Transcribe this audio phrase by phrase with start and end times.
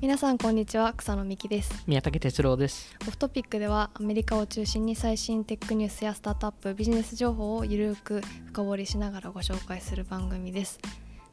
[0.00, 1.82] 皆さんこんにちは草野美希です。
[1.88, 2.94] 宮武哲郎です。
[3.08, 10.78] オフトピックではアメリカを中心に最新テックニュースやスタートアップビジネス情報をゆるく深掘りしながらご紹介する番組です。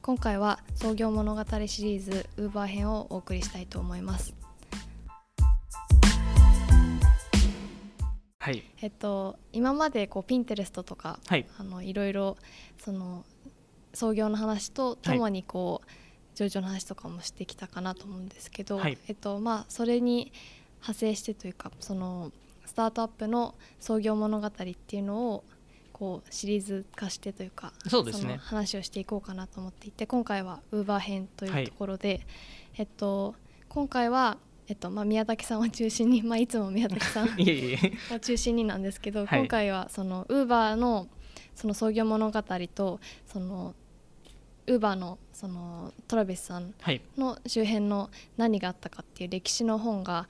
[0.02, 4.34] 今回は創業物語シリーズウーバー編をお送りしたいと思います。
[8.40, 8.64] はい。
[8.82, 11.46] えっと今までこうピンテレストとか、はい。
[11.60, 12.36] あのいろいろ
[12.80, 13.26] その
[13.94, 15.90] 創業の話とともにこう、
[16.36, 18.98] 上場の話とかもしてきたかなと思うんですけど、はい。
[19.08, 20.32] えっとまあそれに
[20.82, 22.32] 派生してというかその
[22.66, 25.44] スタートアップの創業物語っていうのを
[25.94, 28.34] こうシリーズ化してというかそうですね。
[28.34, 32.22] の話をしていこうかなと思っていて今回はウーバー編とはいいうところで、
[32.78, 33.34] えっと
[33.70, 37.28] 今回はえっとまあ、宮崎さんを中心に、まあ、いつも宮崎さん
[38.16, 39.40] を中心になんですけど、はい。
[39.42, 41.08] 今回はそのウーバーの
[41.54, 43.76] その創業物語とその
[44.68, 47.02] ウーバーのそのトラビスさんはい。
[47.18, 50.28] の周辺の何があったかっていう歴史の本が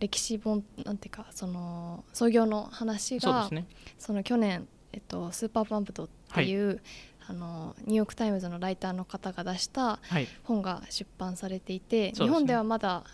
[0.00, 3.66] 歴史本なんていうかその創業の話がそね。
[3.98, 6.80] その去年、えっと、 Super Pumped っていう、
[7.26, 10.28] あのニューヨーク・タイムズのライターの方が出したはい。
[10.44, 12.26] 本が出版されていて、そうですね。
[12.26, 13.04] 日本ではまだ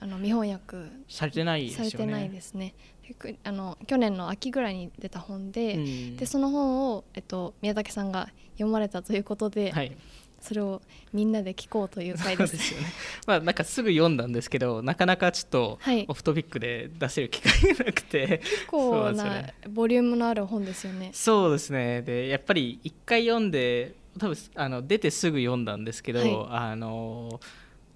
[0.00, 1.90] あの未翻訳されてないですよね。
[1.90, 2.74] されてないですね。
[3.42, 6.16] あの去年の秋ぐらいに出た本で,、うん。
[6.16, 9.96] でその本を、えっと、宮武さんが読まれたということで、はい
[10.40, 10.80] それを
[11.12, 12.52] みんなで聞こうという回そうで。
[12.52, 12.68] です。
[12.68, 12.86] すよね
[13.26, 16.04] まあなんかすぐ読んだんですけどなかなかちょっとはい。
[16.08, 18.38] オフトピックで出せる機会がなくて。
[18.38, 19.54] 結構そうなね。
[19.68, 21.10] ボリュームのある本ですよね。
[21.12, 22.02] そうですね。
[22.02, 26.46] でやっぱり一回読んで多分あの出てすぐ読んだんですけど、はい。
[26.50, 27.40] あの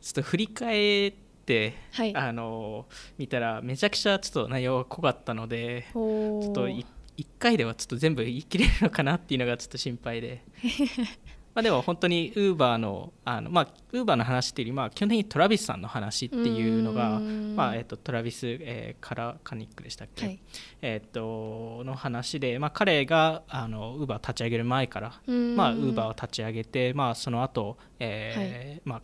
[0.00, 1.12] ちょっと振り返っ
[1.46, 2.14] て、はい。
[2.14, 2.86] あの
[3.18, 6.84] 見たらめちゃくちゃちょっと内容が濃かったのでちょっとい
[7.16, 10.42] 一回ではちょっと全部言い切れるのかなっていうのがちょっと心配で
[11.54, 20.40] まあでも本当にウーバーのあのまあウーバーの話っていうよりまあ基本的にトラビスさんの話っていうのがまあえっとトラビス、えーカラカニックでしたっけ、はい。
[20.82, 29.02] えっとの話でまあ彼があのウーバー立ち上げる前からまあウーバーを立ち上げてまあその後、えーまあ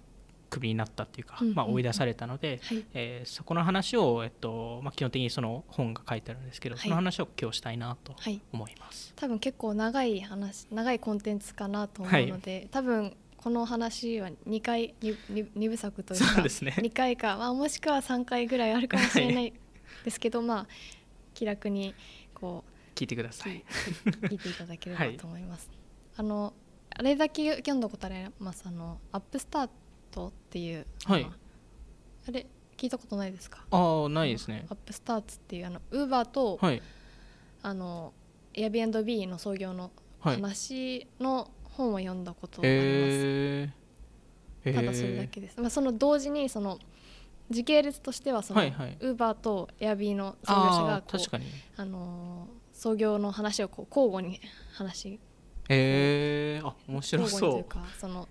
[0.50, 2.84] クビになったっていうか、うんうんうんまあ、追い出されたので、はい。
[2.94, 8.40] えーそこの話を、えっとまあ、基本的にその本が書いてあるんですけど、はいその話を今日したいなとはい。
[8.52, 9.12] 思います。
[9.16, 19.52] 多分結構長い話長いコンテンツかなと思うので、多分この話は2回 2, 部作というかそうね2回か、まあ、もしくは3回ぐらいあるかもしれない
[20.04, 20.66] ですけど、まあ
[21.32, 21.94] 気楽に
[22.34, 23.64] こ聞いてくださうい。
[24.04, 25.70] 聞いていただければと思います。
[26.16, 26.52] あの
[26.90, 28.64] あれだけ読んだことあります？
[28.66, 29.70] あのアップスター
[30.10, 31.26] トっていう、はい
[32.28, 33.64] あれ聞いたことないですか？
[33.70, 34.76] ああないですねアッ。
[34.76, 36.82] プスターツっていうあのウーバーと、はい
[37.62, 38.12] あの
[38.54, 40.36] Airbnb の創業のはい。
[40.36, 46.78] 話の本を読んだことがあります、えー、ただそれだけです、まあ、その同時にその
[47.48, 51.46] 時系列としてはその、はいはいウーバーとエアビーの創業者あが確かに。
[51.76, 54.40] あのー創業の話をこう交互に
[54.72, 55.20] 話
[55.68, 57.40] えー、あ面交白そう。
[57.40, 58.26] 互にというかその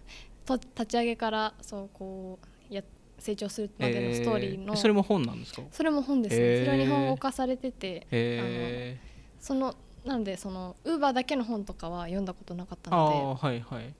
[0.58, 2.40] と立ち上げからそうこ
[2.70, 2.82] うや
[3.18, 5.62] 成長するまでのストーリーの、えそれも本なんですか？
[5.72, 6.38] それも本です。
[6.40, 6.60] ね、へー。
[6.60, 8.98] それは日本語化されててえ
[9.40, 13.94] そのなんでそのウーバーだけの本とかは読んだことなかったのあはいはい。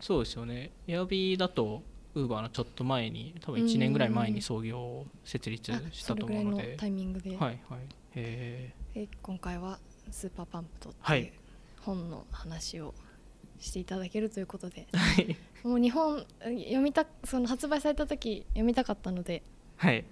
[0.00, 0.70] そうですよね。
[0.86, 1.82] エアビーだと
[2.14, 6.76] ウーバーのちょっと前に多分1年ぐらい前に創業を設立したと思うので。
[6.78, 7.80] タイミングで、はいはい。
[8.14, 9.78] へで今回は
[10.10, 11.22] 「スーパーパンプト」ってはい。
[11.22, 11.32] いう
[11.80, 12.92] 本の話を
[13.60, 14.86] していただけるということで。
[14.92, 15.36] えはい。
[15.64, 19.42] もう日本読みたその発売された時読みたかったので。
[19.76, 20.04] はい。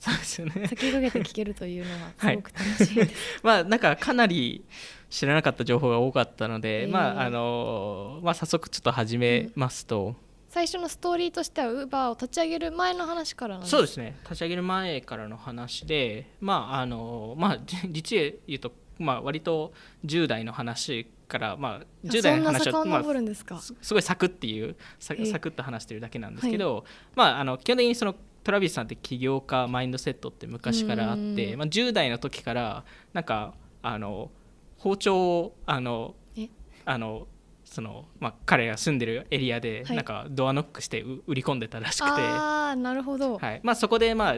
[0.00, 0.66] そうですよね。
[0.66, 2.36] 先駆けて聞けるというのはすはい。
[2.36, 3.14] ごく楽しいです。
[3.44, 4.64] まあなんかかなり
[5.10, 10.16] 知らなかった情報が多かったので、えーまああのまあ早速ちょっと始めますと、
[10.48, 13.70] 最初のストーリーとしてはウーバーを立ち上げる前の話からなんです。
[13.70, 14.16] そうですね。
[14.24, 19.72] 立ち上げる前からの話でまああのまあじ実へ言うとまあ割と
[20.04, 25.26] 10代の話からまあ10代の話そんなはまあすごいサクっていうサええ。
[25.26, 26.84] サクッと話してるだけなんですけど、
[27.14, 28.14] まああの基本的にその
[28.44, 34.30] トラビスさんって起業家マインドセットって昔からあって、うんまあ、10代の時からなんかあの
[34.78, 36.48] 包丁をあのえ？
[36.84, 37.26] あの
[37.64, 39.96] その、まあ、彼が住んでるエリアではい。
[39.96, 43.60] なんかドアノックしてう売り込んでたらしくて、ああなるほど、はい。
[43.62, 44.36] まあ、そこで、まあ、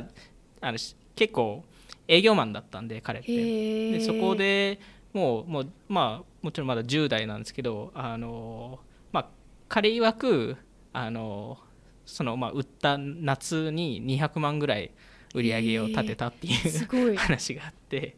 [0.60, 1.64] あのし結構
[2.06, 3.92] 営業マンだったんで彼って。
[3.92, 4.78] でそこで
[5.14, 8.80] もうもう、まあ、もちろんまだ10代なんですけどあの、
[9.12, 9.28] まあ、
[9.68, 10.56] 彼曰く
[10.92, 11.58] あの
[12.04, 14.90] その、まあ、売った夏に200万ぐらい
[15.34, 17.16] 売り上げを立てたっていうすごい。
[17.16, 18.16] 話があって、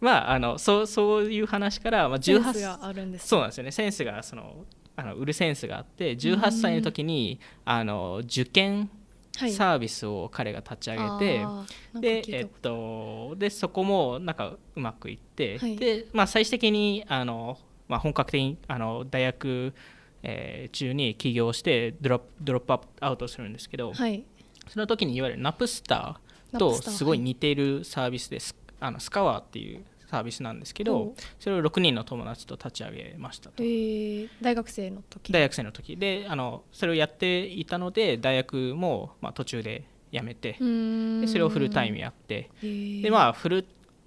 [0.00, 3.70] まあ、あのそうそういう話から、まあ、18センスがあるんですそうなんですよね。
[3.70, 4.64] センスがその
[4.96, 8.88] あの売るセンスがあって18歳の時にあの受験はい
[9.34, 15.76] サービスを彼が立ち上げて、あーなんかでえっとでそこもなんかうまくいって、はい。
[15.76, 17.58] でまあ、最終的にあの、
[17.88, 19.74] まあ、本格的にあの大学、
[20.22, 24.24] えー中に起業してドロップドロップアウトするんですけど、はい。
[24.68, 33.62] その時にいわゆるナプスターナとすごい似ているサービスです、あのスカワーっていうサービスなんですけどおそれを6人の友達と立ち上げましたと。
[33.64, 35.32] えー、大学生の時。
[35.32, 35.96] 大学生の時。
[35.96, 42.50] であのそれをやっていたので大学も、まあ、途中で辞めてでそれをフルタイムやって。
[42.62, 43.66] へーでまあフル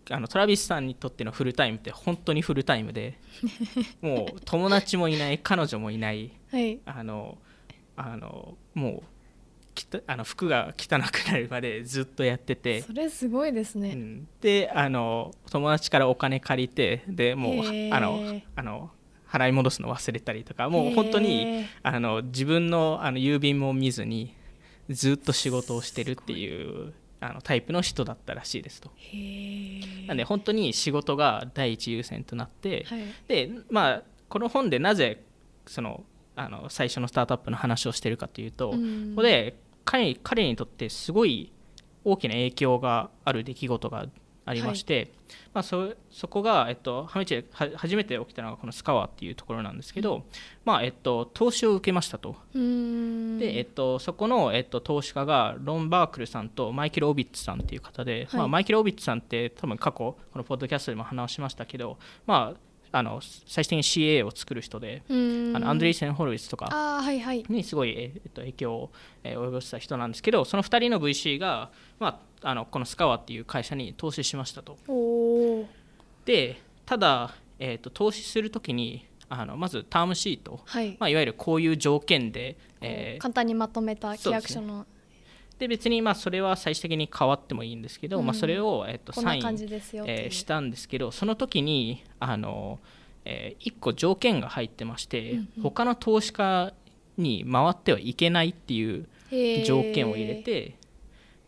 [0.09, 3.19] あのトラビスさんにとってのフルタイムって本当にフルタイムで
[3.99, 6.79] もう友達もいない彼女もいないはい。
[6.85, 7.37] あの
[7.97, 9.16] あのもう
[9.77, 14.27] きたあの服が汚くなるまでずっとやってて、それすごいですね、うん。
[14.41, 18.89] であの友達からお金借りてでもうあのあの
[19.27, 24.33] 払い戻すの忘れたりとかもう本当にあの自分のあの郵便も見ずに
[24.89, 28.89] ずっと仕事をしてるっていうあのタイプの人だったらしいですと。
[30.07, 33.01] なんで本当に仕事が第一優先となって、はい。
[33.27, 35.23] でまあこの本でなぜ
[35.65, 36.03] その
[36.35, 39.09] あの最初のスタートアップの話をしてるかというと、うん。
[39.09, 41.53] ここで彼彼にとってすごい
[42.03, 44.05] 大きな影響がある出来事が
[44.45, 45.11] ありまして、
[45.53, 50.23] まあ、そそこが、えっと、ハミチでは初めて起きたのがこのスカワーっていうところなんですけど、
[50.65, 52.35] まあえっと、投資を受けましたと。
[52.53, 52.59] で、
[53.57, 58.39] えっと、そこの、えっと、投資家がロン・バークルさんとマイケル・オビッツさんっていう方で、はい。
[58.39, 67.01] まあ、マイケル・オビッツさんって多分過去このポッドキャストでも話しましたけど、まあ、あの最終的に CA を作る人で、あのアンドリーセン・ホルウィッツとか
[67.49, 68.91] にすごい、えっと、影響を
[69.23, 74.77] えー及ぼした人なんですけどその2人の VC が、まあ、あのこのスカワっていう会社に投資しましたと。
[76.25, 84.85] でただ、えっと投資するときにあのまずタームシート、はい、まあ、いわゆるこういう条件で、えー簡単にまとめた契約書の、
[85.59, 88.25] で別にまあそれは最終的に変わってもいいんですけど、うん。
[88.25, 89.41] まあ、それを、えっとサイン
[90.05, 92.79] えーしたんですけどその時にあの、
[93.25, 95.63] え1個条件が入ってまして、うんうん。
[95.63, 96.73] 他の投資家
[97.17, 99.07] に回ってはいけないっていう
[99.65, 100.77] 条件を入れて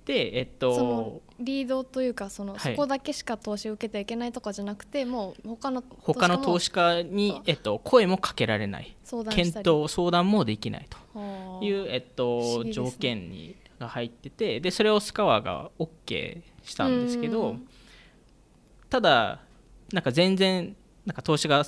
[0.06, 2.74] でえっとリードというかその、はい。
[2.74, 8.96] そこだけしか投資を受けてはいけないとかじゃなくてもう他の他の投資家に、えっと、声もかけられない。
[9.30, 11.66] 検討相談もできないとはあ。
[11.66, 17.68] いう、えっ不と条件にが入っててでそれをスカワが OK したんですけうどん。
[18.90, 19.42] ただ
[19.94, 21.64] なんか全然なんか投資が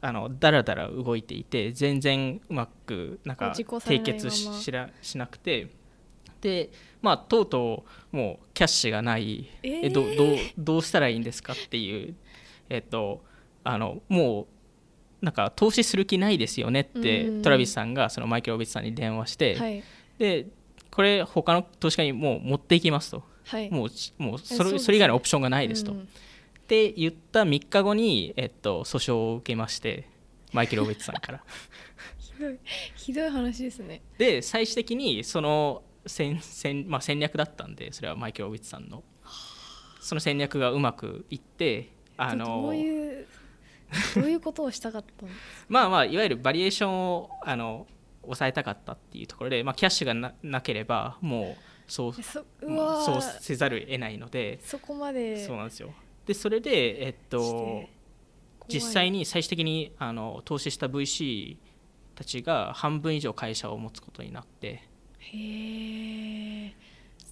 [0.00, 5.70] あのだらだら動いていて全然うまくなんか締結しらしなくて
[6.40, 6.70] で
[7.00, 9.86] まあとうとうもうキャッシュがないえー。
[9.86, 12.14] えどどうどうしたらいいんですかっていう
[12.68, 13.24] えっと
[13.62, 17.42] あのもうなんか投資する気ないですよねってうん。
[17.42, 19.82] トラビスさんがそのマイケル・オビッツさんに電話して、はい。
[20.18, 20.46] で
[20.94, 23.22] これ他の投資家にもう持っていきますと。
[23.44, 23.70] はい。
[23.70, 26.08] もうしもうそれそれ以外のオプションがないですと、っうん。
[26.68, 30.08] て言った3日後に、えっと、訴訟を受けまして
[30.52, 31.44] マイケル・オビッツさんから。
[32.18, 32.58] ひどい。
[32.94, 34.02] ひどい話ですね。
[34.18, 39.02] で最終的にその戦戦、まあ、戦略だったんでそれはマイケル・オビッツさんの。
[40.00, 43.26] その戦略がうまくいってあのどういう
[44.14, 45.32] どういうことをしたかったの？
[45.68, 47.86] まあまあいわゆるバリエーションをあの
[48.24, 55.44] 抑えたかったっていうところで、まあ、キャッシュがななければもうそうえそううまあわーそうせざるを得ないのでそこまで。
[55.44, 55.92] そうなんですよ。
[56.26, 57.84] でそれでえっと
[58.68, 61.56] 実際に最終的にあの投資した VC
[62.14, 64.82] たちが半分以上会社を持つことになって
[65.18, 66.74] へえ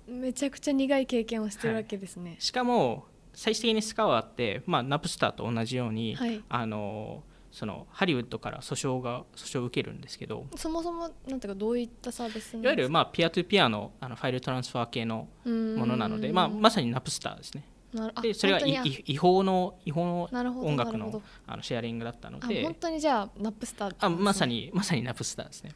[0.07, 6.43] めちゃくちゃ苦い経験をしてるわけですね、しかも最終的にスカワーって、まあ、ナプスターと同じように、はい。
[6.49, 7.23] あの
[7.53, 17.65] そのハリウッドから訴訟が訴訟を受けるんですけどそもそもなんていうかどういったサービスいわゆる、まあ、ピアトゥピアのあのファイルトランスファー系のものなので、まあ、まさにナプスターですね。
[17.93, 20.29] なるあでそれがい本当にい違法の違法の
[20.65, 25.73] 音楽のあのシェアリングだったのあで本当にじゃあナップスターあまさににまさにナプスターですね。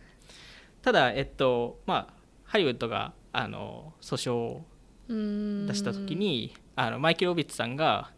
[0.81, 2.15] ただえっとまあ
[2.45, 4.65] ハリウッドがあの訴訟を
[5.09, 8.13] 出した時にあのマイケル・オビッツさんが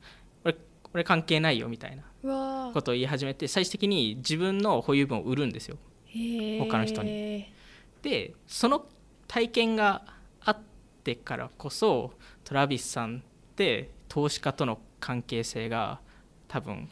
[0.95, 5.77] 俺俺関係ないよみたいなことを言い始めて最終的に自分の保有分を売るんですよ。
[6.15, 6.59] ー。
[6.59, 7.53] 他の人に。
[8.03, 8.87] でその
[9.27, 10.03] 体験が
[10.41, 10.59] あっ
[11.05, 12.13] てからこそ
[12.45, 16.01] トラビスさんって投資家との関係性が
[16.47, 16.89] 多分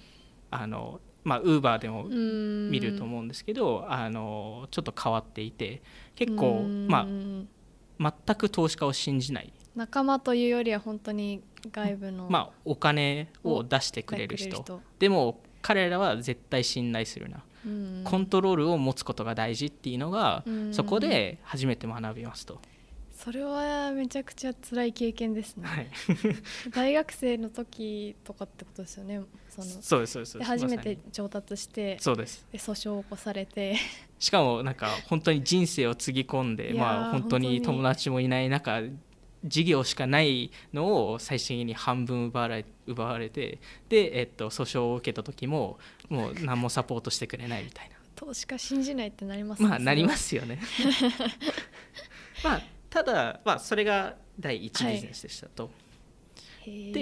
[0.50, 5.82] あのまあウーバーでも見見ると思うんですけど、あのちょっと変わっていて
[6.14, 14.80] 結構まあ全く投資家を信じない、仲間というよりは本当に外部のまあ、お金を出してくれる人。
[14.98, 18.02] でも彼らは絶対信頼するな、うん。
[18.04, 20.74] コントロールを持つことが大事っていうのが、うん。
[20.74, 22.60] そこで初めて学びますと。
[23.16, 25.88] それはめちゃくちゃ辛い経験ですね、はい、
[26.70, 29.22] 大学生の時とかってことですよね。
[29.48, 30.38] そのそうですそうです。
[30.38, 30.98] で初めてまさに。
[31.12, 32.46] 調達してそうです。
[32.52, 33.76] で訴訟を起こされて。
[34.18, 37.62] しかもなんか本当に人生をつぎ込んでまあ本当に。
[37.62, 38.82] 友達もいない中
[39.46, 47.96] 事業しかないのを最終的に半分奪われ奪われてで、えっと、訴訟を受けた時ももう何もサポートしてくれないみたいな。
[48.14, 49.68] 投資家信じないってなりますね。
[49.68, 50.58] まあなりますすよね。
[52.42, 55.70] まあ ただ、まあ、それが第一はいビジネスでしたと、
[56.62, 56.92] へー。
[56.92, 57.00] で、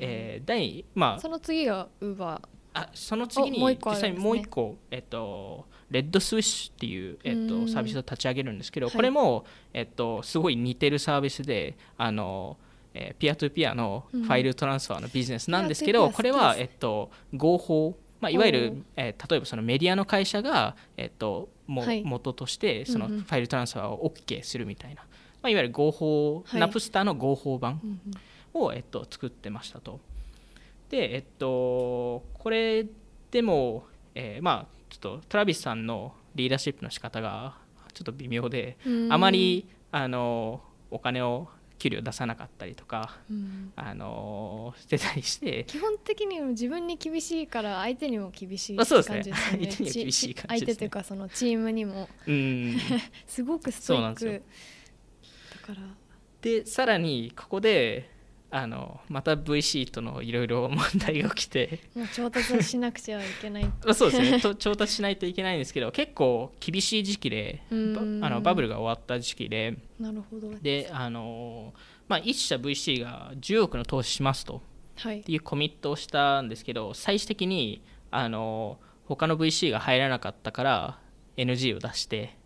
[0.00, 2.40] えー第まあその次がウーバ
[2.74, 7.68] あその次におもう一個あ実際にもう一個、えっと、レッドスウィッシュっていう、えっと、うん。
[7.68, 8.96] サービスを立ち上げるんですけど、はい。
[8.96, 12.56] これも、えっと、すごい似てるサービスであの、
[12.94, 22.02] えーピアトゥピアのファイルトランスファーのビジネスなんですけど、これは、えっと、合法、まあ、いわゆおるー、えー例えばそのメディアの会社が、えっと、もはい。
[22.04, 25.06] 元としてそのファイルトランスファーを OK するみたいな、ま
[25.44, 26.60] あ、いわゆる合法、はい。
[26.60, 27.80] ナプスターの合法版
[28.52, 30.00] を、えっと、作ってましたと。
[30.90, 32.86] で、えっと、これ
[33.30, 37.56] でも、えーまあ、ちょっとトラビスさんのリーダーシップの仕方が
[37.92, 39.12] ちょっと微妙で、うん。
[39.12, 41.48] あまりあのお金を
[41.78, 43.72] 給料出さなかったりとか、うん。
[43.74, 49.32] あのしてたりして、基本的に自分に厳しいから相手にも厳しい感じですよね。
[49.72, 50.66] 相手厳しい感じね。
[50.66, 52.08] ち相手というかそのチームにも。
[52.28, 52.76] うん、
[53.26, 54.42] すごくストイック。
[55.66, 55.88] だから。
[56.40, 58.13] でさらにここで
[58.56, 61.80] あのまた VC とのいろいろ問題が起きて。
[61.96, 64.38] もう調達しなくちゃいけないまあそうですね。
[64.40, 69.76] と調達しないといけないんですけど結構厳しい時期であのバブルが終わった時期で。
[69.98, 70.54] なるほど。
[70.62, 71.74] であの、
[72.06, 74.62] まあ、一社 VC が10億の投資しますと。
[74.98, 75.18] はい。
[75.18, 77.82] っていうコミットをしたんですけど最終的に
[78.12, 80.98] あの他の VC が入らなかったから
[81.36, 82.36] NG を出して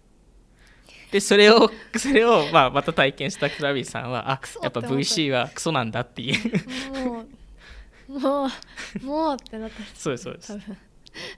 [1.10, 6.92] でそれをそれを、まあ、また体験したクラビーさんはあやっぱ VC はクソなんだっていう。
[6.92, 9.82] もうもうもうってなった。
[9.94, 10.58] そうですそうです。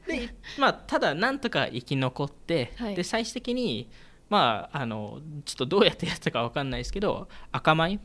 [0.06, 2.94] で、まあ、ただなんとか生き残って、はい。
[2.94, 3.88] で最終的に、
[4.28, 7.98] まあ、あのちょっとどうやってやったか分かんないですけど赤米っ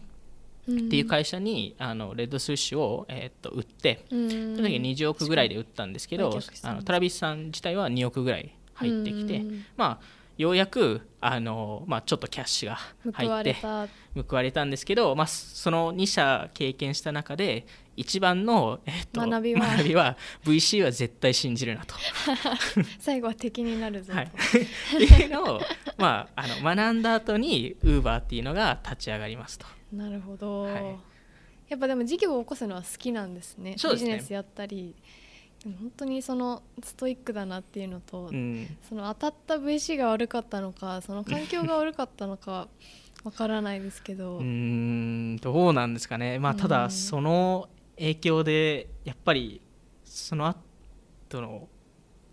[0.65, 4.55] ていう会社に、あのレッドスイッシュを、えーっと売ってうん。
[4.55, 9.65] その時20億ぐらいで売ったんですけど、あのトラビスさん自体は2億ぐらい入ってきて、うん。
[9.77, 12.77] まあようやくあの、まあ、ちょっとキャッシュが
[13.13, 14.63] 入って報われた。
[14.63, 17.65] んですけど、まあ、その2社経験した中で
[17.96, 19.62] 一番の、えっと学びは。
[19.62, 21.96] 学びは VC は絶対信じるなと。
[23.00, 24.30] 最後は敵になるぞと、はい、っ
[24.98, 25.62] ていうのを、
[25.98, 29.65] まあ、あの学んだ後に Uber っていうのが立ち上がりますと。
[29.94, 30.84] なるほど、はい。
[31.70, 33.75] やっぱでも事業を起こすのは好きなんですね。
[33.77, 34.12] そうですね。
[34.12, 34.96] ビジネスやったり
[35.65, 38.77] でも本当にそのストイックだなっていうのと、うん。
[38.88, 42.67] その当たった VC が悪かったのかその環境が悪かったのか
[43.24, 46.69] わからないですけど、 うーんどうなんですかね、まあ、たうん。
[46.69, 47.67] だその
[47.98, 49.60] 影響でやっぱり
[50.03, 51.67] その後の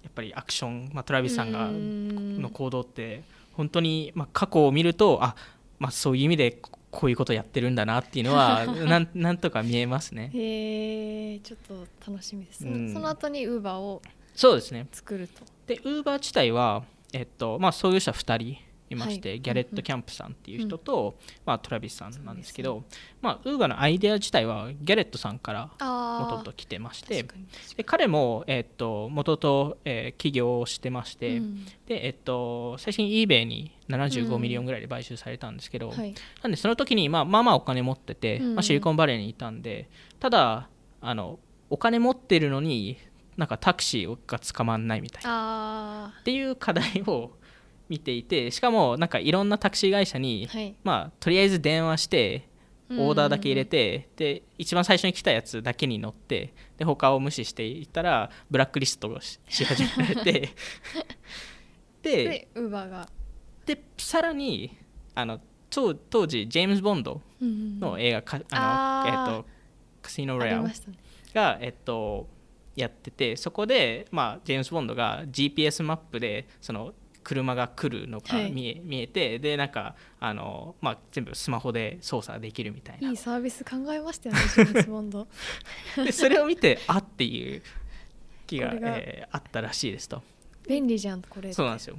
[0.02, 2.42] やっぱりアクション、まあ、トラビスさんがうん。
[2.42, 3.22] の行動って
[3.54, 5.36] 本当に、まあ、過去を見るとあ、
[5.78, 6.58] まあ、そういう意味で
[6.92, 10.30] ここういうことやってるんだなっていうのは なんなんとか見えますね。
[10.32, 12.92] へえちょっと楽しみです、うん。
[12.92, 14.02] その後に Uber を
[14.34, 14.86] そうですね。
[14.92, 15.42] 作ると。
[15.66, 18.56] で Uber 自体は、えっとまあ、創業者2人
[18.90, 19.40] いまして、はい。
[19.40, 22.84] ギャレット・キャンプさんっていう人と、まあ、トラビスさんなんですけど、
[23.20, 25.68] まあ、Uber のアイデア自体はギャレットさんからあ
[26.20, 27.24] 元々来てまして
[27.76, 31.64] で彼も、えっと元々、えー起業をしてまして、うん。
[31.86, 34.42] でえっと、最初に eBay に75うん。
[34.42, 36.14] million ぐらいで買収されたんですけど、はい。
[36.42, 38.54] なんでその時に、まあ、まあまあお金持ってて、うん。
[38.54, 39.88] まあ、シリコンバレーにいたんで
[40.20, 40.68] ただ
[41.00, 41.38] あの
[41.70, 42.98] お金持ってるのに
[43.36, 45.30] なんかタクシーが捕まんないみたいな。
[46.06, 47.32] あっていう課題を
[47.88, 50.74] 見ていてしかもなんかいろんなタクシー会社に、ーはい。
[50.84, 52.48] まあ、とりあえず電話して
[52.98, 60.50] オーダーだけ入れて、で一番最初に来たやつだけに乗ってで他を無視していったらブラックリストをしし始められて
[62.02, 63.08] でで Uber が。
[63.64, 64.76] でさらに
[65.14, 69.34] あの当当時ジェームズ・ボンドの映画かあの、あー。
[69.34, 69.62] えっと
[70.02, 70.98] カシノあロヤルりましたね。
[71.32, 72.28] が、えっと、
[72.74, 76.92] やっててそこで、まあ、ジェームズ・ボンドが GPS マップでその
[77.22, 78.50] 車が来るのがはい。
[78.52, 83.10] 見え,、見えてでなんかあの、まあ、全部スマホで操作できるみたいな。
[83.10, 85.26] いいサービス考えましたよねジェームズボンド。
[86.04, 87.62] でそれを見てあっていう
[88.46, 90.22] 気がえーあったらしいですと。
[90.68, 91.98] 便利じゃんこれそうなんですよ。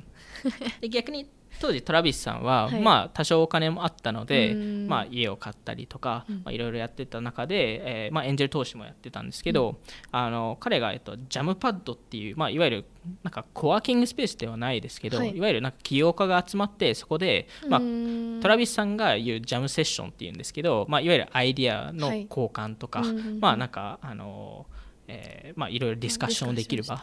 [0.81, 2.81] で逆に当時トラビスさんは、はい。
[2.81, 4.87] まあ多少お金もあったので、うん。
[4.87, 9.77] まあ、家を買ったりとかいろいろやってた中で、えーまあ、エンジェル投資もやってたんですけど、
[10.11, 12.85] あの彼が、えっと、ジャムパッドっていう、まあ、いわゆる
[13.23, 15.35] なんかコワーキングスペースではないですけど、はい。
[15.35, 23.39] い、わゆるなんか起業家が集まってそこで、まあ、うんトラビスさんが言うジャムセッションっていうんですけど、まあ、いわゆるアイディアの交換とか、はいうんうんうん。
[23.39, 24.65] まあなんかあの、
[25.07, 26.99] えーまあ、いろいろディスカッションできる場っ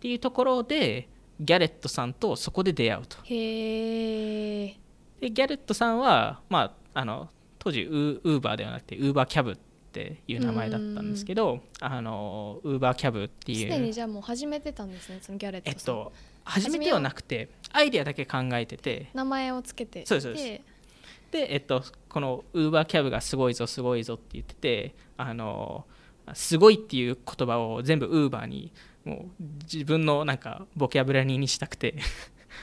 [0.00, 1.08] ていうところで
[1.40, 3.18] ギャレットさんとそこで出会うと。
[3.24, 4.76] へえ
[5.20, 9.56] でギャレットさんは、まあ、あの当時ウーバーではなくてウーバーキャブっ
[9.92, 13.70] ていう名前だったんですけどあのウーバーキャブってすいう。
[13.70, 16.12] でにじゃあもう始めてたんですねそのギャレットさん、えっと
[16.44, 19.08] 初めてはなくてアイデアだけ考えてて。
[19.14, 20.04] 名前をつけて。
[20.06, 20.74] そうですそうです。
[21.32, 25.84] で、えっと、このウーバーキャブがすごいぞすごいぞって言っててあの
[26.32, 28.72] すごいっていう言葉を全部ウーバーに
[29.04, 31.94] もう自分のなんかボキャブラリーにしたくて。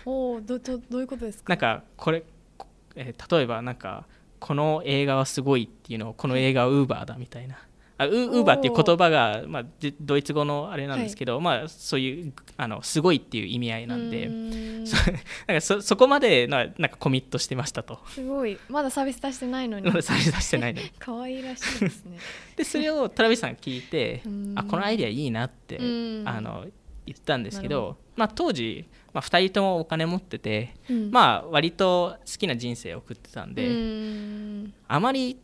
[0.06, 1.50] おおどどどういうことですか？
[1.50, 2.24] なんかこれ、
[2.58, 4.06] こえー例えばなんか
[4.40, 7.58] この映画はすごいっていうのをこの映画はウーバーだみたいな
[8.02, 8.44] あウウー。
[8.44, 14.30] バーっていう言葉が、まあ、じドイツ語のあれなんですけど、まあ、そういうあのすごいっていう意味合いなんで
[14.86, 14.96] そ
[15.48, 18.00] なんかそそこまでななんかコミットしてましたと。
[18.08, 18.58] すごい。
[18.70, 19.86] まだサービス出してないのに。
[19.90, 20.92] まだサイズ出してないのに。
[21.00, 22.18] 可愛らしいですね。
[22.58, 24.54] でそれをトラビスさんが聞いてうん。
[24.56, 26.24] あこのアイデアいいなってうん。
[26.26, 26.66] あの
[27.06, 31.12] 言ったんですけど、まあ、当時、まあ、2人ともお金持ってて、うん。
[31.12, 35.38] まあ割と好きな人生を送ってたんで、あまり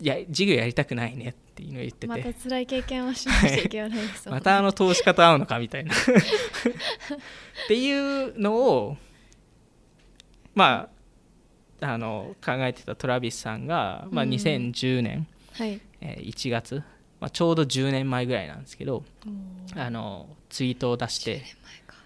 [0.00, 5.92] や授業やりたくないねっていうのを言ってまてた辛い経験をしなくちゃいけないですまたあの投資家と会うのかみたいな。
[5.96, 5.96] っ
[7.68, 8.96] ていうのを
[10.54, 10.88] ま
[11.80, 14.30] ああの考えてたトラビスさんが、まあ、うん。
[14.30, 15.80] 2010年、はい。
[16.00, 16.82] えー1月、
[17.20, 19.04] まあ、ちょうど10年前ぐらいなんですけど
[19.74, 21.42] あのツイートを出して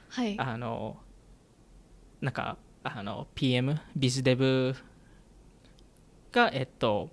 [0.08, 0.38] はい。
[0.38, 0.96] あの
[2.20, 4.74] なんかあの PM ビズデブ
[6.32, 7.10] がえっと、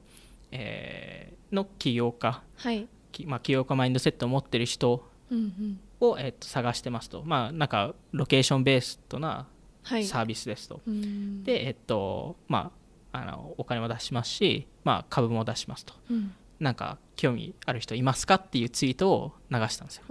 [0.51, 2.88] えーの起業家はい。
[3.12, 5.80] きまあ、起業家マインドセットを持ってる人うんうん。
[6.00, 7.24] を、えっと、探してますと。
[7.25, 9.48] まあなんかロケーションベーストな
[9.84, 10.04] はい。
[10.06, 11.44] サービスですと、うん。
[11.44, 12.72] でえっとま
[13.14, 15.94] ああのお金も出しますし、まあ、株も出しますと。
[16.12, 16.33] うん。
[16.60, 20.03] なんか興味ある人いますかっていうツイートを流したんですよ。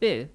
[0.00, 0.30] で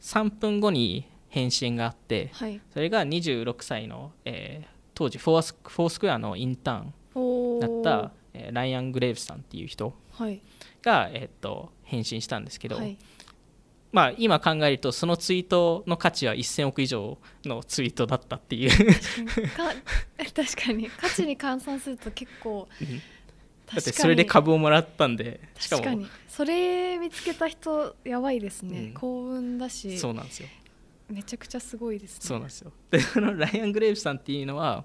[0.00, 2.60] 3分後に返信があってはい。
[2.72, 10.40] それが26歳の、えー当時フォースフォースクエアのインターンだった、えーライアン・グレーブスさんっていう人はい。
[10.82, 12.96] が、えっと返信したんですけど、はい。
[13.92, 18.70] まあ、今考えるとそのツイートの価値は1000億以上のツイートだったっていう。
[19.56, 19.72] か
[20.34, 20.90] 確かに。
[20.90, 23.80] 価値に換算すると結構だ確かに。
[23.80, 25.82] ってそれで株をもらったんでしかも。
[25.82, 26.06] 確かに。
[26.28, 28.94] それ見つけた人やばいですね、うん。
[28.94, 29.98] 幸運だし。
[29.98, 30.48] そうなんですよ
[31.08, 32.18] めちゃくちゃすごいですね。
[32.22, 32.72] そうなんですよ。
[32.90, 34.84] でそのライアン・グレーブスさんっていうのは、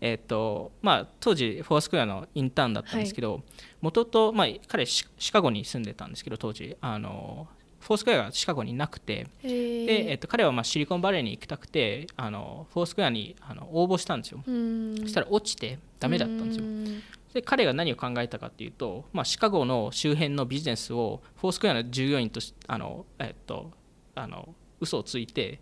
[0.00, 3.42] えっとまあ、当時フォースクエアのインターンだったんですけど、
[3.80, 7.48] 元と、まあ、彼シシカゴに住んでたんですけど当時あの
[7.80, 14.96] フォースクエアがシカゴになくてで、えっと、彼はまあシリコンバレーに行きたくてあのフォースクエアにあの応募したんですよ、うん。
[14.98, 16.64] そしたら落ちてダメだったんですよ。
[16.64, 17.02] うん。
[17.34, 23.72] で彼が何を考えたかっていうと、まあ、シカゴの周辺のビジネスをフォースクエアの従業員としあの、えっと、
[24.14, 25.60] あの嘘をついて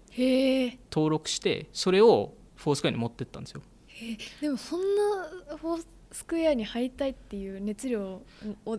[0.90, 3.62] 登録してそれをフォースクエアに持ってったんですよ。
[4.40, 4.80] でもそん
[5.50, 8.22] なフォースクエアに入りたいっていう熱量を
[8.66, 8.76] を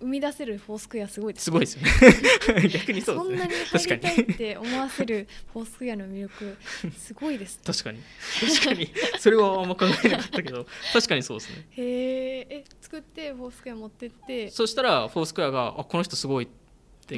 [0.00, 1.82] 生み出せるフォースクエアすごいですすごいですよ。
[1.82, 3.46] ね 逆にそうですね。
[3.46, 6.56] そんなに入りたいって思わせるフォースクエアの魅力
[6.98, 7.62] すごいですね。
[7.64, 8.00] 確かに。
[8.40, 8.92] 確かに。
[9.18, 11.66] それはあんま考えなかったけど確かにそうですね。
[11.70, 12.46] へえ。
[12.50, 14.50] え作ってフォースクエア持ってって。
[14.50, 16.63] そしたらフォースクエアがあこの人すごいって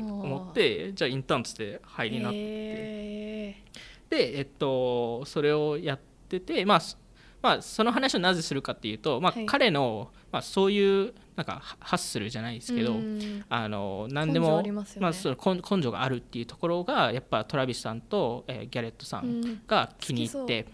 [0.01, 2.39] 思ってじゃあインターンつって入りなって。
[2.39, 3.63] へ
[4.09, 6.97] でえっとそれをやっててまあそ
[7.43, 9.47] まあ、その話をなぜするかっていうと、まあはい。
[9.47, 13.45] 彼の、まあ、そういうなんかハハッスルじゃないですけど、うん。
[13.49, 14.73] あの何でもね。
[14.73, 19.41] まあ、その根根性があるっていうところがやっぱトラビスさんと、えーギャレットさうん。
[19.41, 20.67] んが気に入って、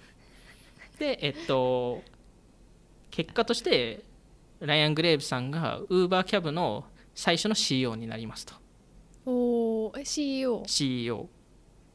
[0.98, 2.00] でえっと
[3.10, 4.02] 結果として
[4.60, 8.54] ライアン・グレーブさんがウーバーキャブの最初の CEO になりますと
[9.26, 11.28] おーえ CEO CEO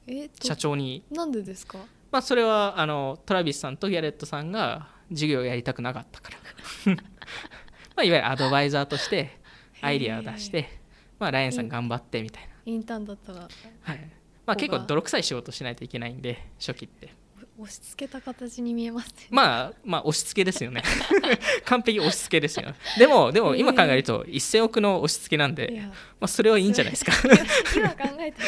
[0.07, 1.79] えと社長に、なんでですか？
[2.11, 6.37] まあ、それはあのトラビスさんとギャレットさんが授業をやりたくなかったから。
[7.95, 9.31] まあいわゆるアドバイザーとして
[9.81, 10.69] アイディアを出して、
[11.19, 12.49] まあ、ライアンさん頑張ってみたいな。
[12.65, 13.39] インターンだったら。
[13.81, 14.09] はい。
[14.45, 17.09] まあ、結構泥臭い仕事しないといけないんで初期って
[17.59, 19.13] 押し付けた形に見えますね。
[19.31, 20.83] まあまあ押し付けですよね。
[21.65, 22.73] 完璧押し付けですよ。
[22.99, 25.81] でもでも今考えると1000億の押し付けなんで、
[26.19, 27.11] まあ、それはいいんじゃないですか。
[27.75, 28.43] 今考えた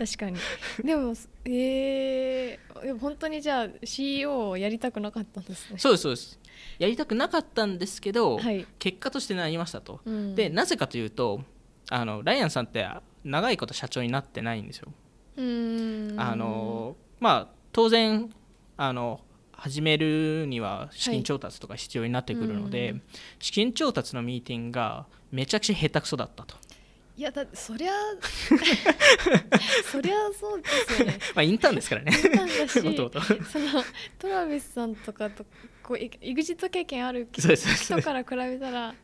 [0.00, 0.36] ら確かに。
[0.84, 1.14] でも
[1.46, 5.78] えー、でも本当にじゃあ CEO をやりたくなかったんですね。
[5.78, 6.38] そうですそうです。
[6.78, 10.34] やりたくなかったんですけど、はい、結果としてなりましたと、うん。
[10.34, 11.42] でなぜかというと
[11.88, 12.86] あのライアンさんって
[13.24, 14.92] 長いこと社長になってないんですよ、
[15.36, 16.20] うーん。
[16.20, 18.30] あのまあ当然
[18.84, 19.20] あの
[19.52, 23.02] 始めるには資金調達とか必要になってくるので、うん
[23.38, 26.56] 資金調達のミーティングがめちゃくちゃ下手くそだったと、
[27.16, 27.92] いやだそりゃ
[29.84, 31.18] そりゃそうですよね。
[31.34, 32.10] まあインターンですからね。
[32.34, 33.84] なんだしもともとその
[34.18, 35.46] トラビスさんとかと
[35.84, 38.94] こうエエグジット経験ある人から比べたら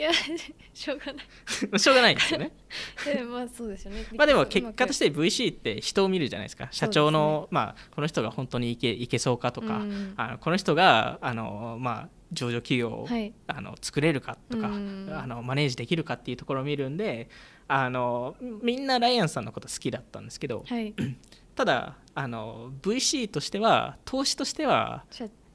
[0.00, 0.10] いや
[0.72, 1.24] しょうがない。
[1.78, 2.52] しょうがないですよね。
[3.04, 4.06] でまあそうですよね。
[4.16, 6.68] まあでも結果としてて VC って人を見るじゃないですか。
[6.70, 10.14] 社長のまあこの人が本当にいけいけそうかとか、うん。
[10.16, 13.34] あのこの人があのまあ上場企業を、はい。
[13.46, 15.10] あの作れるかとか、うん。
[15.12, 17.28] あのマネージできるかっていうところを見るんで
[17.68, 20.94] あのみんなライアンさんのこと好きだったんですけどはい。
[21.54, 25.04] ただあの VC としては投資としては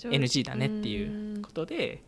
[0.02, 2.04] NG だねっていううんことで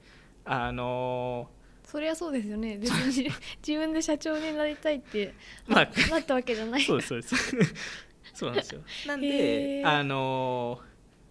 [0.45, 1.49] あの
[1.89, 2.77] そりゃそうですよね。
[2.81, 3.31] 別に
[3.65, 5.33] 自分で社長になりたいって
[5.67, 6.81] まあなったわけじゃない。
[6.81, 7.55] そうですそうです。
[8.35, 8.81] そうなんですよ。
[9.07, 10.81] なんであの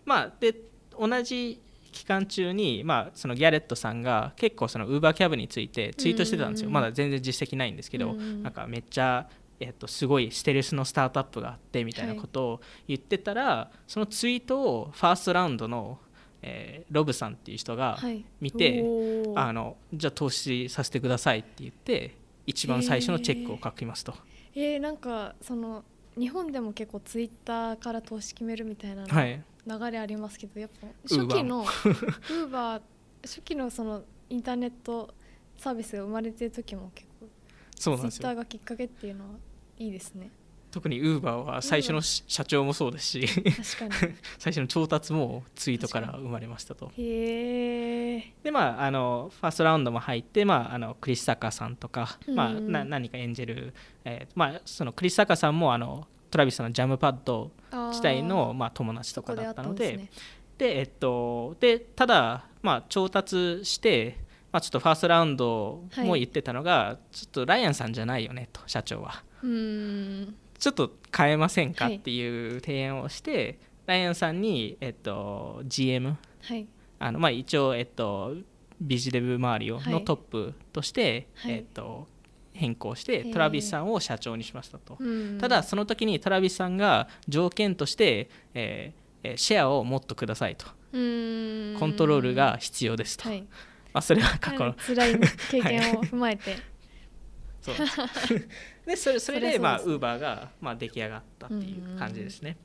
[0.06, 0.54] まあで
[0.98, 1.60] 同じ
[1.92, 8.42] 期間中に、まあ、そのギャレットさんが結構そのウーバーキャブについてツイートしてたんですよ、うんまだ全然実績ないんですけど、うん。
[8.42, 9.28] なんかめっちゃ、
[9.60, 15.98] えっと、すごいステルスのスタートアップがあってみたいなことを言ってたら、そのツイートをファーストラウンドの、
[16.46, 18.24] えーロブさんっていう人がはい。
[18.40, 19.38] 見て、おー。
[19.38, 24.14] あのじゃあ投資させてくださいって言って一番最初のチェックを書きますと。
[24.54, 25.84] えー、なんかその
[26.16, 29.42] 日本でも結構ツイッターから投資決めるみたいなはい。
[29.66, 32.82] 流れありますけど、やっぱ初期のウーバー。
[33.22, 35.12] 初期のそのインターネット
[35.58, 37.28] サービスが生まれてる時も結構
[37.76, 39.30] ツイッターがきっかけっていうのは
[39.78, 40.30] いいですね
[40.70, 43.26] 特にウーバーは最初のし社長もそうですし
[44.38, 46.90] 最初の調達もツイートから生まれましたと。
[46.96, 52.72] でまああのファーストラウンドも入って、まあ、あのクリス・サカさんとか、まあ、うん。
[52.72, 53.74] な何かエンジェル、
[54.04, 57.50] えーまあ、そのクリス・サカさんもあのトラビスさんのジャムパッド
[57.88, 60.10] 自体のまあ、友達とかだったのでね。
[60.58, 64.18] で、えっと、でただ、まあ、調達して、
[64.52, 69.22] まあ、ちょっとファーストラウンドも言ってたのが、ちょっとライアンさんじゃないよねと社長は
[70.58, 76.66] ちょっと変えませんかはいっていう提案をして、ライアンさんに、えっと、GM はい。
[76.98, 78.34] あの、まあ、一応、えっと、
[78.80, 79.92] ビジデブ周りをはい。
[79.92, 81.52] のトップとして、はい。
[81.52, 82.08] えっと、
[82.52, 83.32] 変更してー。
[83.32, 84.96] トラビスさんを社長にしましたと。
[84.98, 90.66] うんただその時にトラビスさんが条件として、えーえーシェアをもっとくださいと。
[90.66, 90.70] コ
[91.86, 93.42] ントロールが必要ですと、はい。
[93.92, 94.74] まあ、それは過去の。
[94.74, 96.56] 辛い経験を踏まえて、
[97.60, 97.74] そう
[98.86, 102.56] でそれそれでウーバーがまあ出来上がったっていう感じですね、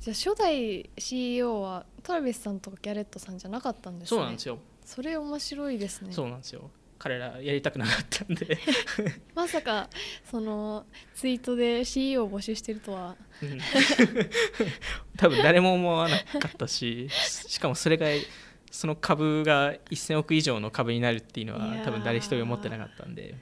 [0.00, 4.16] じゃあ初代 CEO はトラビスさんとかギャレットさんじゃなかったんですね。
[4.16, 4.58] そうなんですよ。
[4.84, 6.12] それ面白いですね。
[6.12, 6.70] そうなんですよ。
[6.98, 8.58] 彼らやりたくなかったんで、
[9.34, 9.88] まさか
[10.28, 13.16] そのツイートで CEO を募集してるとは。
[13.42, 13.58] うん。
[15.16, 18.06] 多分誰も思わなかったししかもそれが
[18.70, 23.34] その株が1000億以上の株になるっていうのは多分誰一人思ってなかったんで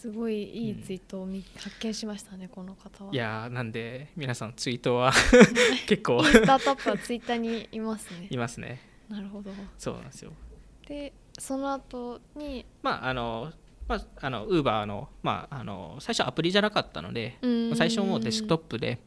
[0.00, 3.12] すごいいいツイートを見、発見しましたねこの方は。
[3.12, 5.12] いやーなんで皆さんツイートは
[5.86, 6.22] 結構。
[6.24, 8.26] いいスタートアップはツイッターにいますね。
[8.30, 8.80] いますね。
[9.10, 9.50] なるほど。
[9.76, 10.32] そうなんですよ。
[10.88, 13.52] でその後にまああの
[13.88, 17.36] まああのウーバーのまああの最初アプリじゃなかったので
[17.76, 19.00] 最初もうデスクトップで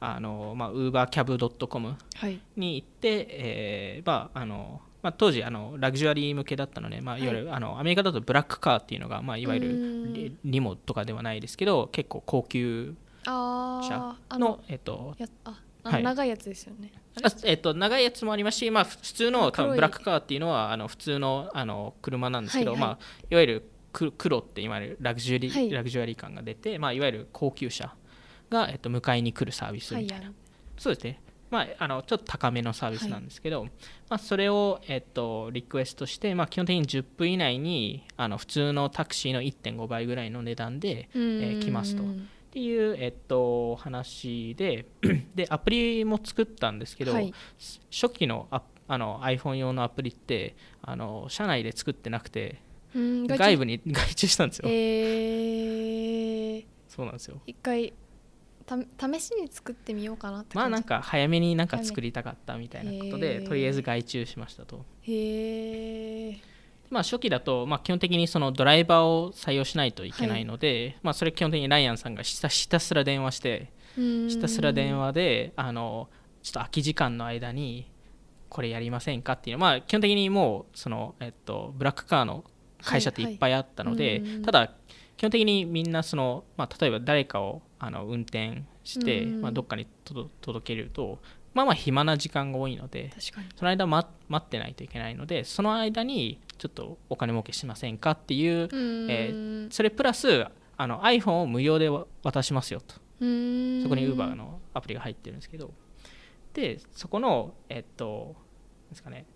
[0.00, 1.36] あのまあウーバーキャブ
[1.68, 2.40] .com はい。
[2.56, 7.26] に行って、えーまああのまあ、当時あのラグジュアリー向けだったので、まあ、い。
[7.26, 10.12] わゆる、あのアメリカだとブラックカーっていうのが、まあ、いわゆうるん。
[10.12, 12.94] リリモとかではないですけど結構高級
[13.26, 15.16] あ車ののえっと
[15.82, 16.02] はい。
[16.02, 16.92] 長いやつですよね。
[17.44, 22.88] えっと、長いやつもありますし、まあ、ふ普通の多分ブラックカーっていうのはあの普通のあの車なんですけど、はいはい。
[22.90, 25.70] まあ、いわゆるく黒っていわゆるラグジュアリー、はい。
[25.70, 27.94] ラグジュアリー感が出て、まあ、いわゆる高級車
[28.50, 30.34] が、えっと、迎えに来るサービスみたいな、はい
[30.78, 33.70] そうですね、まあ、あのちょっと高めのサービスなんですけど、ま
[34.10, 42.02] あ、それを、えっと、リクエストして、まあ、基本的に10分以内にあの普通のタクシーの1.5倍ぐらいの値段で、えー来ますと。
[42.02, 42.06] っ
[42.52, 44.86] ていう、えっと、話で
[45.36, 47.32] でアプリも作ったんですけど、はい。
[47.90, 52.60] 初期のアあの iPhone 用のアプリってあの社内で作ってなくて
[52.92, 57.40] 外部に 外注したんですよ、えー、そうなんですよ。
[57.46, 57.96] 一回た
[58.70, 64.84] 試しに作ってみようかなってまあなんか早めになんか作りたかったみたいなことでとりあえず外注しましたと。
[65.02, 66.40] へえ
[66.90, 76.08] まあ初期だとまあ基本的にそのドライバーを採用しないといけないので、まあそれ基本的にライアンさんがひたひたすら電話してひたすら電話であの
[76.42, 77.90] ちょっと空き時間の間に
[78.48, 82.44] これやりませんかっていうのは、まあ、基本的にもうその、えっと、ブラックカーの
[82.82, 84.30] 会社っていっぱいあったので、はいはい。
[84.36, 84.42] うん。
[84.42, 84.72] ただ
[85.16, 91.18] 基本的にみんなその、まあ、例えば誰かをあの運転して、うんまあ、どっかに届届けると
[91.54, 93.10] まあまあ暇な時間が多いので
[93.56, 98.68] その間待待ってないといけないのでその間にちょっとお金儲けしませんかっていう、
[99.10, 101.90] えーそれプラスあの iPhone を無料で
[102.22, 102.94] 渡しますよと。
[102.94, 105.72] そこに Uber のアプリが入ってるんですけど。
[106.54, 108.34] でそこのえっと
[108.88, 109.26] ですかね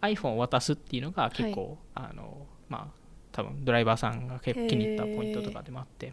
[0.00, 2.98] iPhone を渡すっていうのが結構、あのまあ
[3.32, 6.12] 多分ドライバーさんが結構気に入ったポイントとかでもあって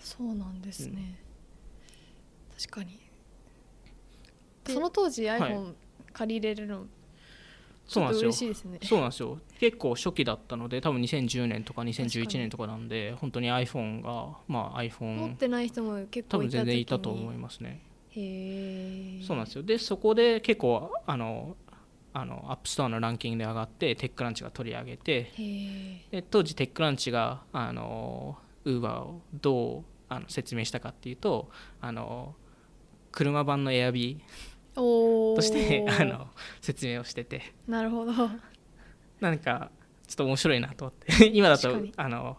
[0.00, 1.18] そうなんですね、
[2.58, 2.98] 確かに。
[4.64, 5.40] でその当時はい。
[5.40, 5.74] iPhone
[6.12, 8.28] 借りれるのちょっとそうなんですよ。
[8.28, 8.78] 嬉しいですね。
[8.82, 9.38] そうなんですよ。
[9.58, 16.64] 結構初期だったので多分2010年とか2011年とかなんで本当に iPhone がまあ持っ iPhone てない人も結多分構いた時に。
[16.64, 17.80] 全然いたと思いますね。
[18.10, 19.62] へえそうなんですよ。
[19.62, 21.56] でそこで結構あの
[22.12, 25.32] あのアップストアのランキングで上がってテックランチが取り上げて
[26.10, 32.34] で当時テックランチがあの Uber をどうあの説明したかっていうとあの
[33.12, 34.18] 車版の Airb
[34.76, 36.28] おおとしてあの
[36.60, 37.54] 説明をしてて。
[37.66, 38.12] なるほど。
[39.20, 39.70] なんか
[40.06, 41.26] ちょっと面白いなと思って。
[41.32, 41.92] 今だと確かに。
[41.96, 42.36] あの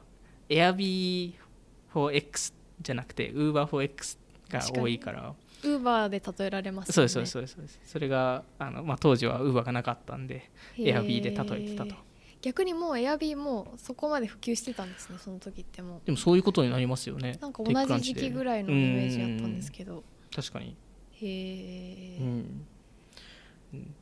[0.49, 4.17] Airb4X じゃなくて Uber4X
[4.49, 5.33] が多いから。
[5.63, 7.21] ウーバーで例えられますそうよね。
[7.21, 7.91] ですそうですそうですそうです。
[7.91, 11.03] それがあの、まあ、当時は Uber がなかったんでへー。
[11.03, 11.95] Airb で例えてたと
[12.41, 20.03] 逆にもうエアビーもそこまで普及してたんですねその時ってもでもそういうことになりますよねなんか同じ時期ぐらいのイメージだったんですけど。
[20.35, 20.75] 確かに。
[21.13, 22.65] へえうん。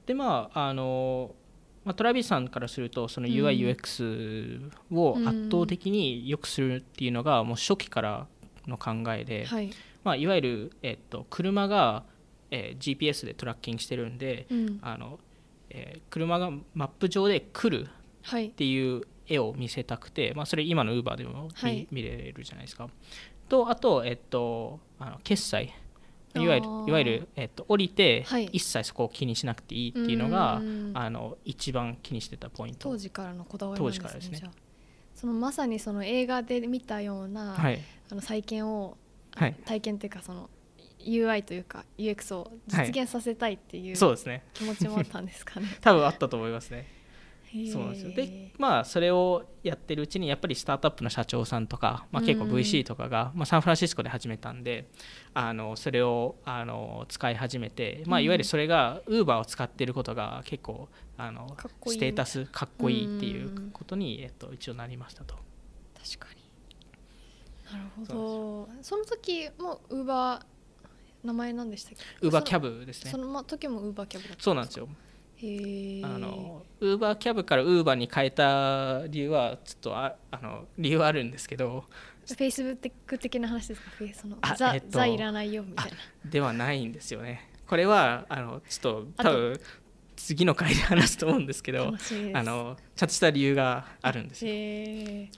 [0.05, 1.35] でまああの、
[1.83, 3.33] まあ、トラビスさんからするとそのうん。
[3.33, 8.27] UIUX を圧倒的に良くするっていうのがもう初期から
[8.67, 9.71] の考えで、はい。
[10.03, 12.03] まあ、いわゆる、えっと、車が、
[12.51, 14.79] えー GPS でトラッキングしてるんでうん。
[14.81, 15.19] あの、
[15.69, 17.95] えー車がマップ上で来るはい
[18.37, 21.87] っていう絵を見せたくて、まあ、それ今の Uber でも見,、はい。
[21.91, 22.89] 見れるじゃないですか。
[23.47, 25.73] とあと、えっと、あの決済。
[26.35, 28.45] いわゆるいわゆる、えっと、降りて、はい。
[28.51, 30.91] 一切そこを気にしなくていいっていうのがうん。
[30.93, 32.89] あの一番気にしてたポイント。
[32.89, 32.97] 当。
[32.97, 34.51] 時からのこだわりなんですね当時からですね。
[35.15, 37.79] そのまさにその映画で見たような、はい。
[38.11, 38.97] あの再建を、
[39.35, 39.55] はい。
[39.65, 40.49] 体験というかその
[40.99, 44.43] UI というか UX を実現させたいっていうそうですね。
[44.53, 45.67] 気持ちもあったんですかね。
[45.81, 46.98] 多分あったと思いますね。
[47.71, 48.13] そうなんですよ。
[48.13, 54.87] でまあそれをやってるうちにやっぱりスタートアップの社長さんとか、まあ、結構うん VC とかが、まあ、サンフランシスコで始めたんで
[55.33, 58.25] あのそれをあの使い始めて、まあ、うん。
[58.25, 61.55] いわゆるそれが Uber を使ってることが結構あの
[61.87, 65.35] ステータスかっこいいっていううんことに、えっと、一応なりましたと。
[65.95, 66.39] 確かに。
[67.71, 68.69] なるほど。
[68.81, 70.45] その時もウーバー
[71.27, 73.11] 名前なんでしたっけ？Uber キャブですね。
[73.11, 74.87] その時もウーバーキャブそうなんですよ
[75.41, 81.85] あの Uber キャブから Uber に変えた理由はちょっとああの理由はあるんですけど。
[82.27, 83.89] フェイスブック的な話ですか？
[84.13, 85.97] そのあザ,、えっとザいらないよみたいな。
[86.29, 87.49] ではないんですよね。
[87.65, 89.59] これはあのちょっと多分
[90.15, 91.93] 次の回で話すと思うんですけど
[92.33, 94.51] あのちゃんとした理由があるんですよ。
[94.51, 95.29] へえ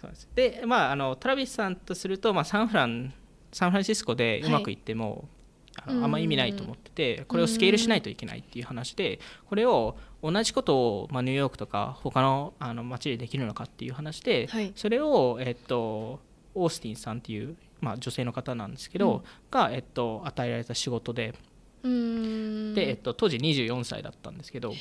[0.00, 0.28] そうです。
[0.34, 3.12] でまああのトラビスさんとすると、まあ、サンフラン
[3.52, 5.39] サンフランシスコでうまくいっても、あう
[5.86, 14.72] あんま意味ないと思っててこれをスケールしないといけないっていう話でこれを同じことを、まあ、ニューヨークとか他のあの街でできるのかっていう話で、はい。
[14.76, 16.20] それを、えっと、
[16.54, 19.22] オースティンさんっていう、まあ、女性の方なんですけど、うん。
[19.50, 21.34] が、えっと、与えられた仕事で
[21.82, 24.74] で、えっと、当時24歳だったんですけど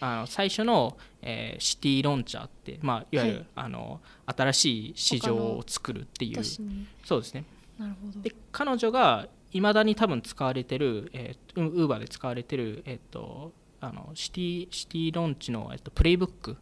[0.00, 3.46] あの最初の、えーシティロンチャーって、まあ、いわゆる、はい。
[3.56, 6.42] あの新しい市場を作るっていう。
[7.04, 7.44] そうですね。
[7.78, 8.20] なるほど。
[8.22, 16.56] で彼女がいまだに多分使われてる、えー、ウーバーで使われてる、えっとあのシティシティロンチの、えっと、プレイブック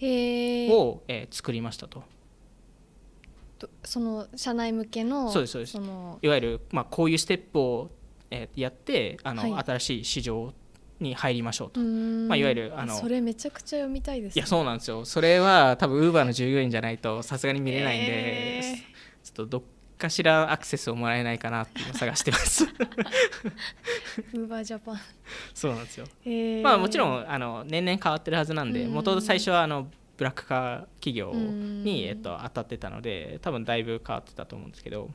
[0.00, 2.02] を、えー作りましたと。
[3.58, 5.78] とその社内向けのそうですそうです。
[5.78, 7.90] いわゆる、まあ、こういうステップを、
[8.30, 9.64] えーやってあの、はい。
[9.64, 10.52] 新しい市場
[11.00, 15.04] に入りましょうと、まあいわゆるあのそれめちゃくちゃ読みたいですいやそうなんですよ。
[15.04, 18.62] それは多分ウーバーの従業員じゃないとさすがに見れないんで、え
[19.22, 19.62] ちょっとどっ
[19.96, 22.64] かしらアクセスをもらえないかなって今探してます。
[22.64, 25.00] ウーバージャパン。
[25.54, 26.06] そうなんですよ。
[26.24, 28.92] へえまあもちろんあの年々変わってるはずなんでうん。
[28.92, 31.84] 元々最初はあのブラックカー企業うん。
[31.84, 35.10] に、えっと、当たってたので多分だいぶ変わってたと思うんですけど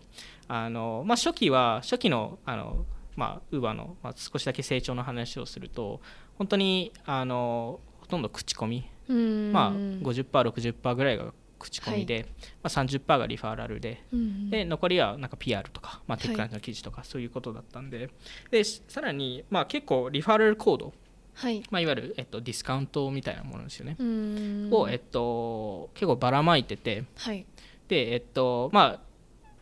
[0.48, 6.00] あの、まあ、初期は初期のあのまあ、ウーバーの、まあ、少しだけ成長の話をすると
[6.38, 12.26] 本当にあのほとんど口コミ、まあ、50%60% ぐらいが口コミで、
[12.64, 18.10] まあ、30%がリファラルでうんで残りはなんか PR とか、まあ、テッククランチの記事とかそういうことだったんで,、
[18.50, 20.94] でさらに、まあ、結構リファラルコード、
[21.34, 21.64] はい。
[21.72, 24.70] まあ、いわゆる、えっと、ディスカウントみたいなものですよね、うん。
[24.72, 27.06] を、えっと、結構ばらまいてて。
[27.18, 27.46] はい。
[27.88, 29.00] でえっとまあ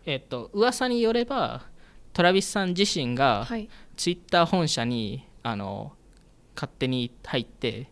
[0.05, 1.63] えっと噂によれば
[2.13, 3.67] トラビスさん自身がはい。
[3.97, 5.93] ツイッター本社にあの
[6.55, 7.87] 勝手に入ってえ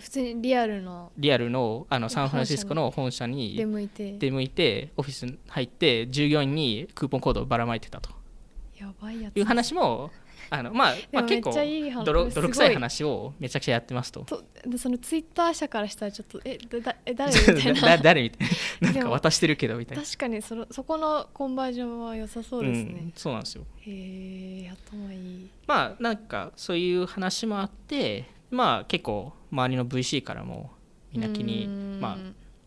[0.00, 4.12] 普通にリアルのリアルのあのサンフランシスコの本社出に向いて。
[4.18, 8.10] 出向いてオフィスに入って従業員にクーポンコードをばらまいてたと。
[8.78, 9.36] やばいやつ。
[9.36, 10.10] いう話も
[10.50, 11.54] あの、まあ、まあ結構
[12.04, 14.20] 泥臭い話をめちゃくちゃやってますと。
[14.20, 17.32] とでそのツイッター社からしたらちょっとえだだえ 誰？
[17.32, 17.80] みたいな。
[17.80, 18.22] だ誰？
[18.22, 18.48] みたい
[18.80, 18.92] な。
[18.92, 20.04] なんか渡してるけどみたいな。
[20.04, 22.92] 確かにそのそこのコンバージョンは良さそうですね。
[22.92, 23.64] ん、、そうなんですよ。
[23.80, 25.48] へえやったまいい。
[25.66, 28.24] まあなんかそういう話もあって
[28.56, 30.70] まあ結構周りの VC からも
[31.12, 31.66] みんな気に
[32.00, 32.18] まあ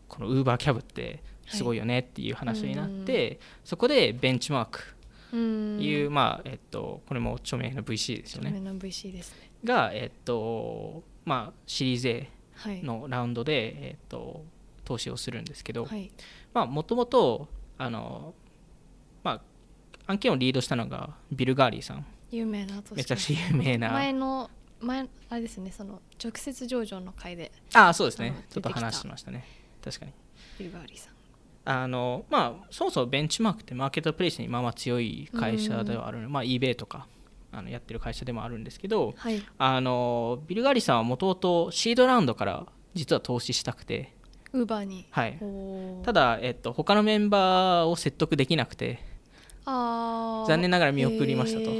[0.08, 4.80] この Uber キャブってすごいよねっていう話になって、そこでベンチマーク
[5.32, 5.78] うん。
[5.80, 8.50] いう、まあえっとこれも著名な VC ですよね。
[8.50, 9.50] 著名な VC ですね。
[9.64, 12.82] がえっとまあシリーズ A はい。
[12.82, 14.44] のラウンドで、えっと
[14.84, 15.86] 投資をするんですけど、
[16.54, 17.48] もともと
[17.78, 18.34] あの
[19.22, 19.32] ま
[20.06, 22.04] あ案件をリードしたのがビル・ガーリーさん。
[22.32, 23.90] 有名なめちゃくちゃ有名な。
[23.92, 24.50] 前の
[24.80, 28.44] 前あれですねその直接上場の会でああそうですね。
[28.50, 29.44] ちょっと話してましたね。
[29.82, 30.12] 確かに。
[30.58, 31.14] ビル・ガーリーさん。
[31.64, 37.06] あのまあそもそもベンチマークってマーケットプレイスにまあまあ強い会社ではある、まあ eBay とか
[37.52, 39.42] あのやってる会社でもあるんですけどはい。
[39.58, 44.14] あのビル・ガーリーさんはもともとシードラウンドから実は投資したくて
[44.52, 45.06] ウーバーに。
[45.10, 45.38] はい。
[46.04, 48.98] ただ、えっと、他のメンバーを説得できなくて
[49.64, 51.70] 残念ながら見送りましたと。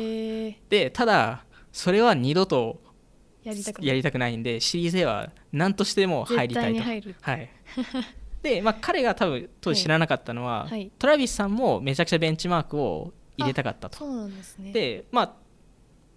[0.68, 2.80] でただそれは二度と
[3.42, 7.10] やりたくやりたくないんでシリーズ A は何としても入りたいと。
[7.20, 7.50] はい。
[8.42, 10.90] で、まあ、彼が多分当時知らなかったのは、はい。
[10.98, 13.98] トラビスさんもめちゃくちゃベンチマークを入れたかったと。
[13.98, 14.72] そうなんですね。
[14.72, 15.26] で、まあ、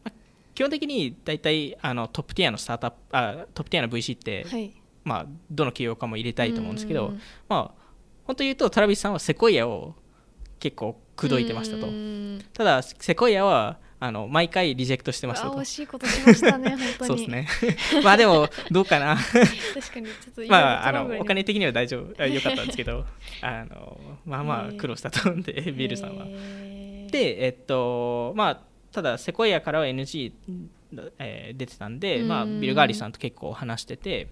[0.06, 0.12] まあ
[0.54, 4.74] 基本的に大体あのトップティアのスタートアップあトップティアの VC って、はい。
[5.04, 7.84] まあ、どの企業かも入れたいと思うんですけど、うんまあ
[8.26, 9.96] 本当言うとトラビスさんはセコイアを
[10.60, 11.88] 結構口説いてましたと。
[11.88, 12.42] うん。
[12.54, 15.58] ただセコイアはあの毎回リジェクトしてましたと。
[15.58, 17.08] あ惜しいことしましたね本当に。
[17.08, 17.48] そうですね。
[18.04, 19.16] まあでもどうかな。
[19.16, 22.22] 確かにちょっとまああのお金的には大丈夫。
[22.22, 23.06] あ良かったんですけど。
[23.42, 26.26] あのまあまあ苦労したと思うんでビルさんは。
[26.26, 28.62] でえっとまあ
[28.92, 30.34] ただセコイアからは NG、
[31.20, 34.28] えー出てたんで、まあ、うんビル・ガーリーさんと結構話してて。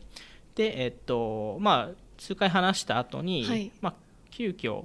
[0.54, 3.72] でえっとまあ数回話した後に、はい。
[3.80, 3.94] まあ
[4.32, 4.84] 急遽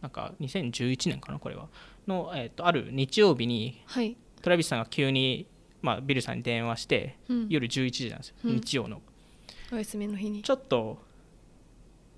[0.00, 1.68] なんか2011年かなこれは。
[2.06, 5.46] の、えっとある日曜日にはいトラビスさんが急に、
[5.80, 7.46] まあ、ビルさんに電話して、うん。
[7.48, 8.56] 夜11時なんですよ、うん。
[8.56, 9.00] 日曜の。
[9.72, 10.42] お休みの日に。
[10.42, 10.98] ちょっと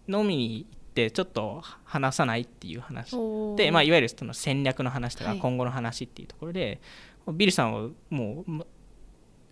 [0.09, 3.17] 飲みに行ってちょっと話さないっていう話。
[3.57, 5.39] で、まあ、いわゆるその戦略の話とかはい。
[5.39, 6.81] 今後の話っていうところで、
[7.33, 8.67] ビルさんをもうま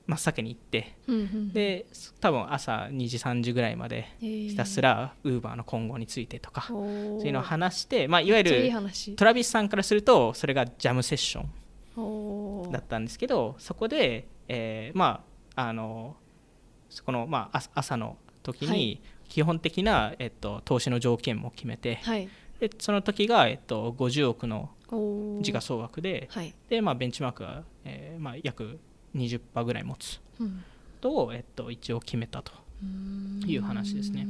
[0.06, 1.86] 真っ先に行ってうんうんで
[2.20, 9.14] 多分朝2時3時ぐらいまでひたすらウーバーの今後についてとか、そうそういうのを話して、まあ、いわゆる話。
[9.14, 11.50] トラビスさんからするとそれがジャムセッション
[12.70, 15.24] だったんですけどそこで、えーま
[15.54, 16.16] ああの
[16.88, 22.28] そこの、まあ、朝朝の時はに基本的な、えっと、投資の条件も決めてはい。
[22.60, 24.70] でその時が、えっと、50億の
[25.42, 26.54] 時価総額ではい。
[26.68, 28.78] で、まあ、ベンチマークが、えーまあ、約
[29.16, 30.64] 20%ぐらい持つうん。
[31.34, 32.52] えっと、一応決めたと
[33.46, 34.26] いう話ですね。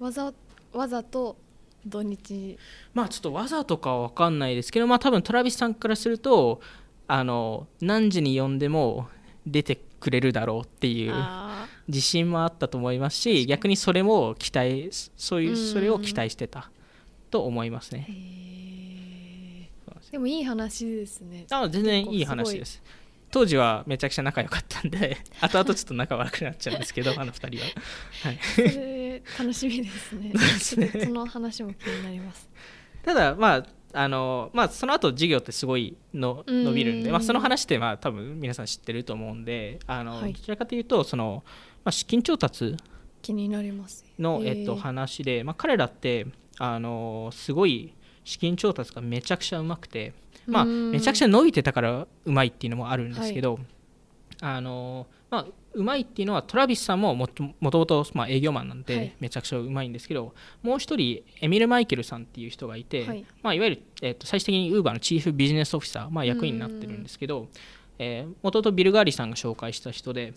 [0.00, 0.32] わざ
[0.72, 1.36] わざと
[1.86, 2.58] 土日
[2.94, 6.60] まあちょっとわざとかは分かんないですけどまあ多分トラビスさんからすると
[7.08, 9.08] あの何時に呼んでも
[9.46, 15.56] 出てくれるだろうっていうあ自信もあったと思いますし逆にそれも期待そういううん。
[15.56, 16.70] それを期待してた
[17.30, 18.08] と思いますね。
[20.10, 21.46] でもいい話ですね。
[21.50, 22.82] あ全然いい話です。
[23.30, 27.64] 当時はめちゃくちゃ仲良かったんで 後々ちょっと仲悪くなっちゃうんですけどあの二人は。
[28.24, 29.01] はい
[29.38, 30.32] 楽しみですね。
[31.04, 32.48] その話も気になります。
[33.04, 36.64] ただまああのまあ、その後事業ってすごいのうん。
[36.64, 40.32] 伸びるんで、まあ、その話ってまあ多分皆さん知ってると思うんであの、はい。
[40.32, 41.42] どちらかというとその、
[41.84, 42.76] まあ、資金調達
[43.20, 44.04] 気になります。
[44.18, 46.26] の、えっと、話で、まあ、彼らって
[46.58, 47.94] あのすごい
[48.24, 50.14] 資金調達がめちゃくちゃうまくて、
[50.46, 50.90] まあ、うん。
[50.90, 53.58] めちゃくちゃ伸びてたからうまいっていうのもあるんですけど、
[54.40, 59.16] あのまあ、うまいっていうのはトラビスさんももともともとまあ営業マンなんで、はい。
[59.18, 63.20] めちゃくちゃうまいんですけどもう一人エミル・マイケルさんっていう人がいて、はい。
[63.20, 67.48] いまあ、いわゆる、えっと最終的にウーバーのチーフビジネスオフィサー、まあ、役員になってるんですけど、
[67.98, 70.34] えー、元々ビル・ガーリーさんが紹介した人で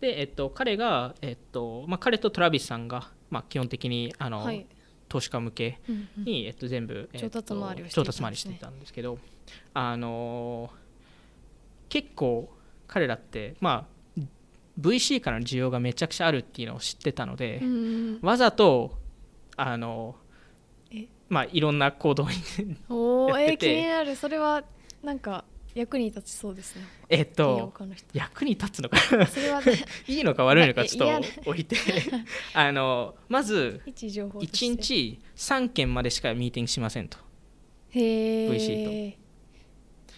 [0.00, 4.66] で、えっと、彼が、えっとまあ、彼とトラビスさんが、まあ、基本的にあの、はい。
[5.08, 6.24] 投資家向けうんうん。
[6.24, 8.12] に、えっと、全部、えっと調達回りをしていたんですね。
[8.12, 9.18] 調達回りしてたんですけど
[9.72, 10.68] あの
[11.88, 12.52] 結構
[12.88, 13.95] 彼らって、まあ、
[14.80, 17.62] VC からの需要がめちゃくちゃあるっていうのを知ってたので、
[18.22, 18.98] わざと
[19.56, 20.16] あの
[20.90, 21.06] え？
[21.28, 22.30] まあいろんな行動に
[22.88, 23.66] おーえー、やってて。
[23.74, 24.16] 気になる。
[24.16, 24.62] それは
[25.02, 26.82] なんか役に立ちそうですね。
[27.08, 27.72] えっと
[28.12, 28.96] 役に立つのか。
[29.16, 29.60] なそれは
[30.08, 31.76] いいのか悪いのかちょっと置いて。
[32.54, 34.66] あのまず一情報として。
[34.66, 37.18] 1日3件までしかミーティングしませんと。
[37.90, 39.16] へ VC え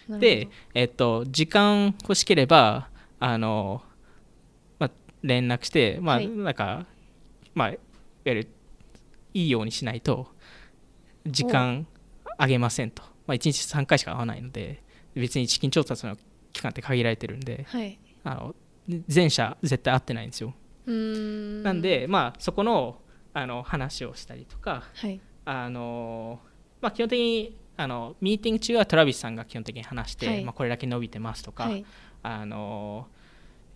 [0.07, 0.17] と。
[0.17, 2.89] で、えっと、時間欲しければ
[3.19, 3.88] あの、まあ、
[5.23, 6.27] 連絡して、まあはい。
[6.27, 6.85] なんか、
[7.53, 7.77] まあ、いわ
[8.25, 8.47] ゆる
[9.33, 10.27] いいようにしないと
[11.25, 11.87] 時間
[12.37, 14.83] あげませんと、まあ、1日3回しか会わないので
[15.15, 16.17] 別に資金調達の
[16.53, 17.99] 期間って限られてるんではい。
[18.23, 18.55] あの
[19.13, 20.53] 前者絶対会ってないんですよ。
[20.91, 21.63] ん。
[21.63, 22.97] なんで、まあ、そこの
[23.33, 25.19] あの話をしたりとかはい。
[25.45, 26.39] あの、
[26.81, 30.43] まあ、基本的にあのミーティング中はトラビスさんが基本的に話して、はい。
[30.43, 31.85] まあ、これだけ伸びてますとか、はい。
[32.23, 33.07] あの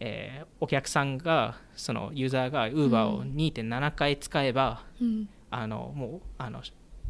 [0.06, 3.34] えーお客さんがそのユーザーが Uber をうん。
[3.36, 5.28] 2.7回使えば、うん。
[5.50, 6.62] あのもうあの、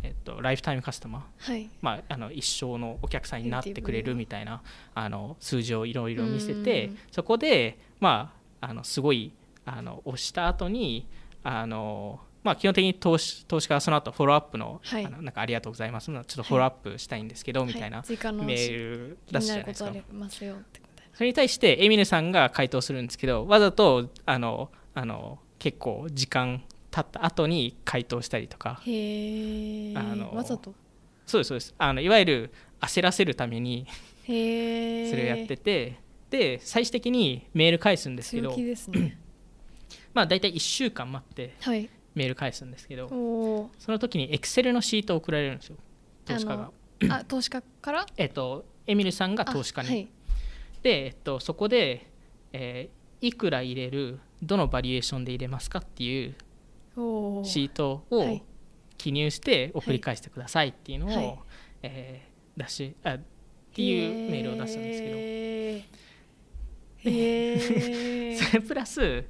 [0.02, 1.70] えっとライフタイムカスタマーはい。
[1.82, 4.64] まあ、あの一生のお客さんになってくれるみたいな
[4.96, 6.98] あの数字をいろいろ見せてうん。
[7.12, 9.32] そこで、まあ、あのすごい
[9.66, 11.08] あの押した後に
[11.44, 15.06] あのまあ基本的に投資投資家はその後フォローアップの,、はい。
[15.06, 18.06] あのなんかありがとうございますちょっとフォローアップしたいんですけど、みたいなはい。
[18.08, 19.92] 追加のメール出すじゃないですか
[21.14, 28.82] それに対してエミネさんが回答するんですけどわざとあのあの結構時間経った後に回答したりとか。
[28.86, 29.94] へえ。
[29.96, 30.74] あのわざと？
[31.26, 31.76] そうですそうです。
[31.78, 33.88] あのいわゆる焦らせるために
[34.26, 35.10] へえ。
[35.12, 35.96] それをやってて、
[36.30, 38.56] で最終的にメール返すんですけど。
[38.56, 39.18] ね。
[40.14, 41.90] まあ大体1週間待ってはい。
[42.14, 43.10] メール返すんですけど
[43.80, 45.78] その時に Excel のシートを送られるんですよ
[46.26, 46.72] 投資家が。
[47.10, 48.06] ああ投資家から？
[48.18, 50.08] えっとエミルさんが投資家に、あはい
[50.84, 52.10] で、えっと、そこで、
[52.52, 56.36] えーいくら入れるどのバリエーションで入れますかっていう
[57.46, 58.44] シートをはい。
[58.98, 61.40] 記入して送り返してくださいっていうのを、はい。
[61.84, 63.22] えー出しあっ
[63.74, 65.16] ていうメールを出したんですけど。
[65.16, 67.12] へー。
[67.12, 69.24] へー それプラス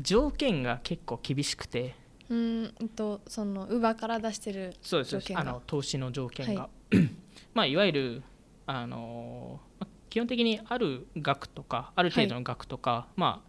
[0.00, 1.94] 条件が結構厳しくて。
[2.28, 5.10] うんうんとそのウバから出してるそうです。
[5.10, 6.68] 条件があの投資の条件が、は
[7.54, 8.22] まあいわゆる
[8.66, 9.65] あのまあ
[10.16, 13.42] 基本的にある額とかある程度の額とか、ま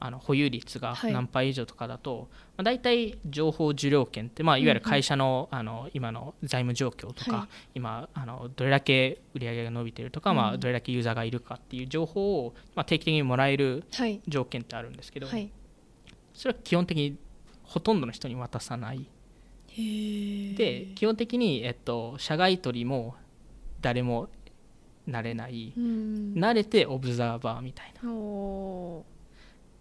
[0.00, 1.12] ああの保有率がはい。
[1.12, 7.48] 何倍以上とかだと、まあ、大体情報受領権って、まあ、いわゆる会社の,、あの今の財務状況とか、はい。
[7.74, 10.60] 今あのどれだけ売り上げが伸びてるとか、まあ、うん。
[10.60, 14.22] どれだけユーザーがいるかっていう情報を、まあ、定期的にもらえるはい。
[14.26, 15.50] 条件ってあるんですけど、はい。
[16.32, 17.18] それは基本的に
[17.64, 19.06] ほとんどの人に渡さない。
[19.76, 23.14] で基本的に、えっと、社外取りも
[23.82, 24.30] 誰も
[25.06, 26.34] なれない、うん。
[26.34, 28.10] 慣れてオブザーバーみたいな。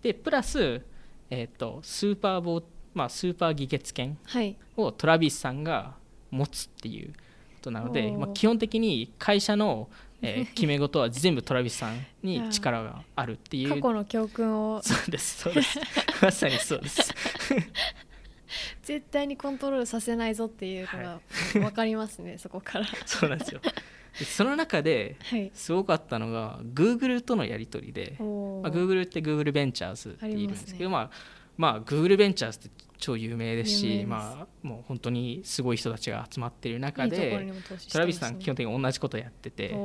[0.01, 0.81] でプラス、
[1.29, 2.63] えっとスーパーボー、
[2.93, 4.55] まあ、スーパー議決権はい。
[4.75, 5.95] をトラビスさんが
[6.29, 7.15] 持つっていうこ
[7.61, 9.89] となので、まあ、基本的に会社の、
[10.21, 13.69] えー 決め事は全部トラビスさんに力があるっていう。
[13.69, 14.81] 過去の教訓を。
[14.81, 15.79] そうですそうです。
[16.21, 17.13] まさにそうです。
[18.83, 21.19] 絶対にコントロールさせないぞっていうのが
[21.53, 22.85] 分かりますね、そこから。
[23.05, 23.61] そうなんですよ。
[23.61, 23.71] で
[24.13, 25.51] その中ではい。
[25.53, 31.09] すごかったのが Google とのやり取りで、まあ、Google って Google ベンチャーズっているんですけどまあ
[31.57, 37.51] まあ Google ベンチャーズって超有名ですしまあ、もう本当にすごい人たちが集まっている中で
[37.91, 39.75] トラビスさん基本的に同じことやってて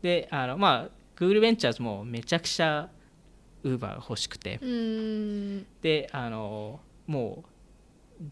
[0.00, 2.88] であのまあ Google ベンチャーズもめちゃくちゃ
[3.64, 4.60] Uber が欲しくて
[5.82, 6.78] であの
[7.08, 7.49] もう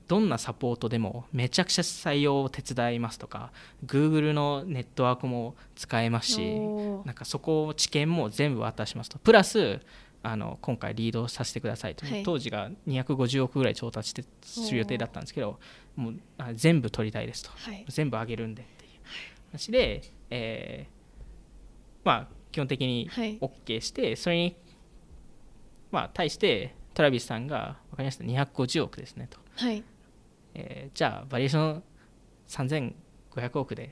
[0.07, 3.53] どんなサポートでもめちゃくちゃ採用を手伝いますとか
[3.87, 6.59] Google のネットワークも使えますし
[7.07, 9.19] なんかそこ知見も全部渡しますと。
[9.19, 9.81] プラス
[10.23, 12.23] あの今回リードさせてくださいと、はい。
[12.23, 15.59] 当時が250億ぐらい調達してする予定だったんですけど
[15.97, 17.51] もうあ全部取りたいですと。
[17.55, 17.85] はい。
[17.89, 18.91] 全部あげるんでっていう
[19.53, 20.99] 話で、えー
[22.05, 23.39] まあ基本的にはい。
[23.39, 24.57] OK してそれに
[25.91, 29.85] まあ対してトラビスさんが分かりました？250億ですねと、はい。
[30.55, 31.83] えーじゃあバリエーション
[32.49, 33.91] 3500億で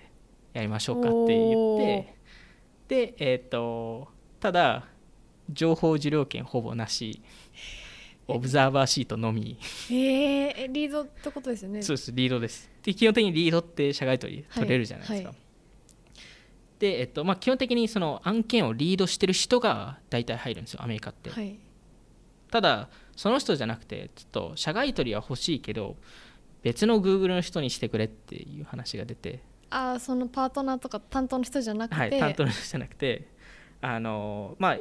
[0.53, 2.17] やりましょうかって言って
[2.89, 4.09] でえっ、と
[4.41, 4.87] ただ
[5.51, 7.21] 情報受領権ほぼなし
[8.29, 9.57] オブザーバーシートのみ。
[9.91, 9.97] えー、
[10.65, 11.83] えリードってことですよね。
[11.83, 12.69] そうですリードです。
[12.83, 15.35] で基本的にリードって社外取りはい取れるじゃないですか、
[16.79, 21.59] で、えっとまあ、基本的にその案件をリードしてる人が大体入るんですよアメリカって、はい。
[22.51, 25.97] ただその人じゃなくてちょっと社外取りは欲しいけど
[26.63, 33.35] 別の Google の人にしてくれっていう話が出て、ああそのパートナーとか担当の人じゃなくて、はい、担当の人じゃなくて。
[33.81, 34.79] あのまあ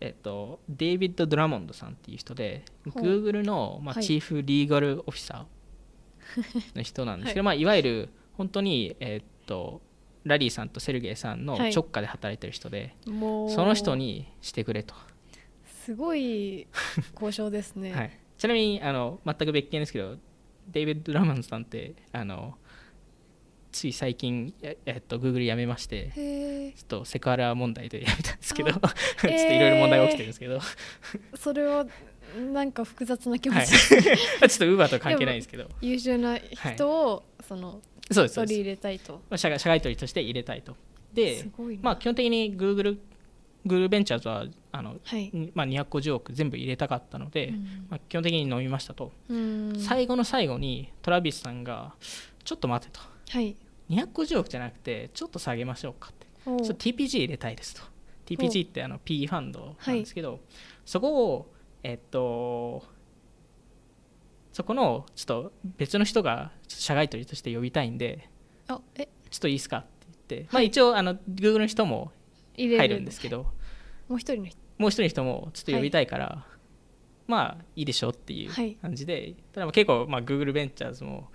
[0.00, 4.04] えっとデイビッド・ドラモンドさんっていう人で Google の、まあ、はい。
[4.04, 7.42] チーフリーガルオフィサーの人なんですけど、い。
[7.44, 9.80] まあ、いわゆる本当に、えっと
[10.24, 11.72] ラリーさんとセルゲイさんのはい。
[11.72, 13.50] 直下で働いてる人で、もう。
[13.50, 14.94] その人にしてくれと、
[15.84, 16.66] すごい
[17.14, 20.16] 交渉ですね、 はい、ちなみにあの全く別件ですけど
[20.68, 22.56] デイビッド・ドラモンドさんってあの
[23.72, 30.60] つい最近、ええっと、Google 辞めましてちょっとセクハラ問題で辞めたんですけどあ ちょっといろいろ問題が起きてるんですけど、
[31.34, 31.86] それは
[32.52, 34.08] なんか複雑な気持はい、ち、 ちょっ
[34.40, 35.68] と Uber と関係ないんですけど。
[35.80, 36.38] 優秀な
[36.76, 37.80] 人を、その
[38.10, 38.54] そうですそうです。
[38.54, 39.14] 取り入れたいと。
[39.14, 40.76] まあ社外社外取りとして入れたいと。
[41.12, 41.44] で
[41.80, 42.98] まあ基本的に Google,
[43.66, 47.86] Google ベンチャーズはあの、はい、まあ、250億全部入れたかったので、うん。
[47.90, 49.74] まあ、基本的に飲みましたと、うん。
[49.78, 51.94] 最後の最後にトラビスさんが
[52.44, 53.00] ちょっと待てと。
[53.28, 53.56] はい。
[53.90, 56.26] 250億じゃなくてちょっと下げましょうかって。
[56.44, 57.82] ちょっと TPG 入れたいですと。
[58.26, 60.40] TPG ってあの P ファンドなんですけど、
[60.84, 61.52] そこを
[61.82, 62.82] えっと
[64.52, 68.28] そこのちょっと別の人が社外取りとして呼びたいんで
[68.68, 69.08] あえ？
[69.30, 69.88] ちょっといいですかって
[70.28, 72.12] 言って、まあ、一応あの Google の人も
[72.56, 73.46] 入るんですけど
[74.12, 74.58] もう一人の人。
[74.76, 76.44] もう一人の人もちょっと呼びたいから、
[77.26, 78.74] まあいいでしょうっていうはい。
[78.74, 81.30] 感じで、ただまあ結構、まあ、Google ベンチャーズも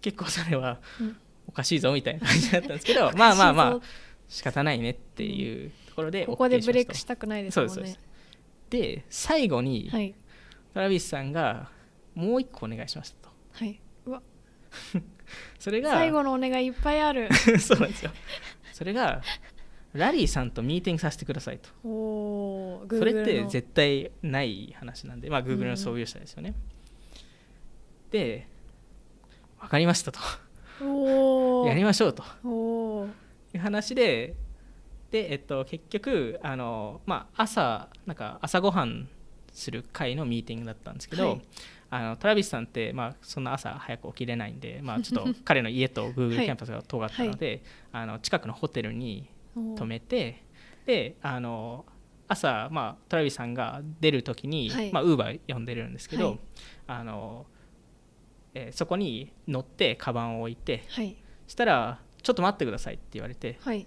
[0.00, 1.16] 結構それはうん。
[1.46, 3.80] おかしいぞみたいな感じだったんですけど まあまあまあ
[4.28, 7.74] 仕方ないねっていうところで OK ここでブレイクしたくないですもんね。
[7.74, 8.00] そうです。
[8.70, 10.14] で最後にはい。
[10.74, 11.70] トラビスさんが
[12.14, 13.34] もう一個お願いしましたと。
[13.52, 13.80] はい。
[14.06, 14.22] うわ。
[15.58, 17.28] それが最後のお願いいっぱいある。
[17.60, 18.10] そうなんですよ。
[18.72, 19.22] それが
[19.94, 21.68] ラリーさんとミーティングさせてくださいと。
[21.82, 26.54] それって絶対ない話なんでまあ Google の創業者ですよね、
[28.10, 28.46] で
[29.60, 30.20] 分かりましたと。
[31.66, 32.22] やりましょうと。
[33.54, 34.34] いう話で
[35.10, 39.08] で、えっと、結局あの、まあ、朝なんか朝ごはん
[39.52, 41.42] する会のミーティングだったんですけど、はい。
[41.90, 46.44] あのトラビスさんって、まあ、そんな朝早く起きれないんで、まあ、ちょっと彼の家と Google はい。
[46.44, 47.62] キャンパスが遠かったので、
[47.92, 49.26] あの近くのホテルに
[49.58, 49.76] おー。
[49.76, 50.44] 泊めて
[50.86, 51.84] であの
[52.28, 54.92] 朝、まあ、トラビスさんが出る時に、はい。
[54.92, 56.38] まあ、ウーバー呼んでるんですけど、はい。
[56.86, 57.46] あの
[58.54, 61.16] えーそこに乗ってカバンを置いてはい。
[61.46, 63.86] したら「ちょっと待ってください」って言われてはい。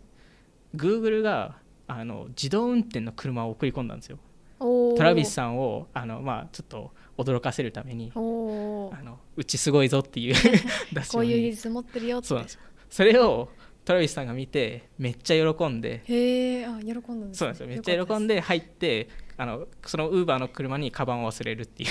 [0.76, 1.58] Google が
[1.88, 4.18] あの自動運転の車を送り込んだんですよ。
[4.60, 10.36] トラビスさんをあの、まあ、ちょっと驚かせるためにあのうちすごいぞっていう
[11.12, 12.28] こういう技に術持ってるよって。
[12.28, 12.62] そうなんですよ。
[12.90, 13.50] それを
[13.92, 17.68] トラビスさんが見てめっちゃ喜んでへえあ喜んだんです、ね、そうなんですよ。
[17.68, 21.90] めっちゃ喜んで入ってあのそのウーバーの車にカバンを忘れるっていう。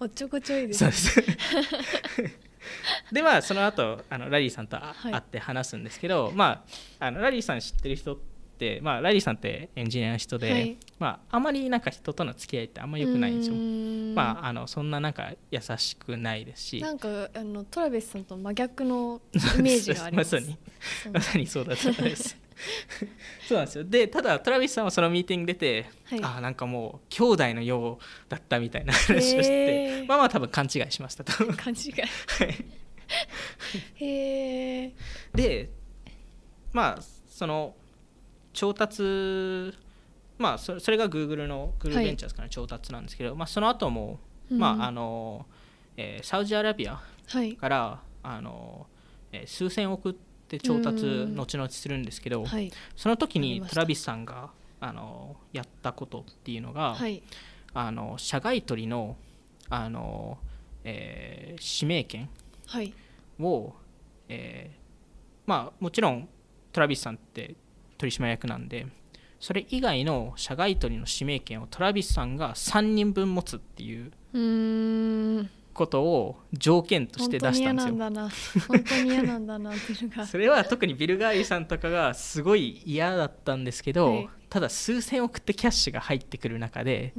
[0.00, 1.22] おっちょこちょいですそうです。
[3.12, 6.64] でまあその後あのラリーさんと会って話すんですけど、ま
[6.98, 8.31] ああのラリーさん知ってる人って、
[8.82, 10.76] まあ、ラリーさんってエンジニアの人で、はい。
[10.98, 13.56] まあ、あまりなんか人との付き合いってあんま良くないんですよ。
[14.14, 16.80] まあ、あのそんななんか優しくないですし。
[16.80, 19.20] なんかあのトラビスさんと真逆の
[19.58, 20.34] イメージがあります。
[20.36, 20.58] まさに。
[21.12, 22.36] まさにそうだったんです。
[23.48, 23.84] そうなんですよ。
[23.84, 26.22] でただトラビスさんはそのミーティング出て、はい。
[26.22, 31.32] ああなんかもう兄弟のようだったみたいな話をしてまあまあ多分勘違いしましたと。
[31.56, 31.92] 勘違い。
[33.96, 34.92] へえ
[35.34, 35.70] で
[36.72, 37.74] まあその
[38.52, 39.72] 調達
[40.38, 42.04] まあそそれが Google の Google はい。
[42.06, 44.18] ベンチャーズからの調達なんですけど、まあ、その後も、
[44.50, 45.46] まああの
[45.96, 47.54] えーサウジアラビアはい。
[47.56, 48.86] からあの、
[49.32, 50.14] えー数千億っ
[50.48, 52.70] て調達うん後々するんですけど、はい。
[52.96, 54.50] その時にトラビスさんが
[54.80, 57.22] あのやったことっていうのが、はい。
[57.74, 59.16] あの社外取りの
[59.70, 60.38] あの、
[60.84, 62.28] えー指名権
[62.66, 62.92] はい。
[63.40, 63.72] を、
[64.28, 64.82] えー
[65.46, 66.28] まあもちろん
[66.72, 67.54] トラビスさんって
[68.02, 68.88] 取締役なんで
[69.38, 74.10] それ以外の社外取りの指名権をトラビスさんが3人分持つっていう
[75.72, 77.94] ことを条件として出したんですよ。
[78.68, 79.72] 本当に嫌なんだな。
[80.26, 84.28] それは特にビル・ガーリーさんとかがすごい嫌だったんですけど、はい。
[84.48, 87.14] ただ数千億ってキャッシュが入ってくる中で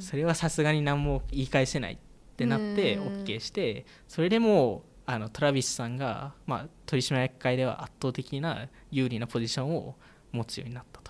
[0.00, 1.98] それはさすがに何も言い返せないっ
[2.36, 3.24] てなってうん。
[3.24, 9.96] OK してそれでもうあのトラビスさんが、まあ、取締役会では圧倒的な有利なポジションを
[10.32, 11.08] 持つようになったと。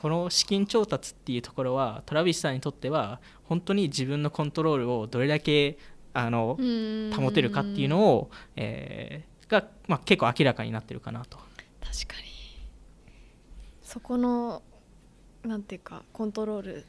[0.00, 5.76] この資金調達っていうところはトラビスさんにとっては本当に自分のコントロールをどれだけ
[6.14, 6.58] あの
[7.14, 11.38] 保てるかっていうのを、えーが、まあ、結構明らかになってるかなと。
[11.80, 12.34] 確かに。
[13.82, 14.62] そこの
[15.44, 16.86] なんていうかコントロール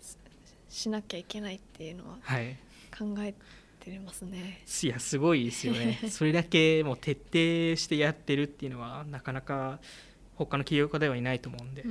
[0.00, 2.56] ししなきゃいけないっていうのははい。
[2.96, 3.34] 考え
[3.80, 4.64] てますね。
[4.82, 6.00] いやすごいですよね。
[6.10, 9.78] それだけもう徹底してやってるっていうのはなかなか
[10.38, 11.82] 他の起業家ではいないと思うんで、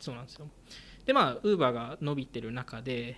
[0.00, 0.48] そうなんですよ。
[1.06, 3.16] でまあウーバーが伸びてる中で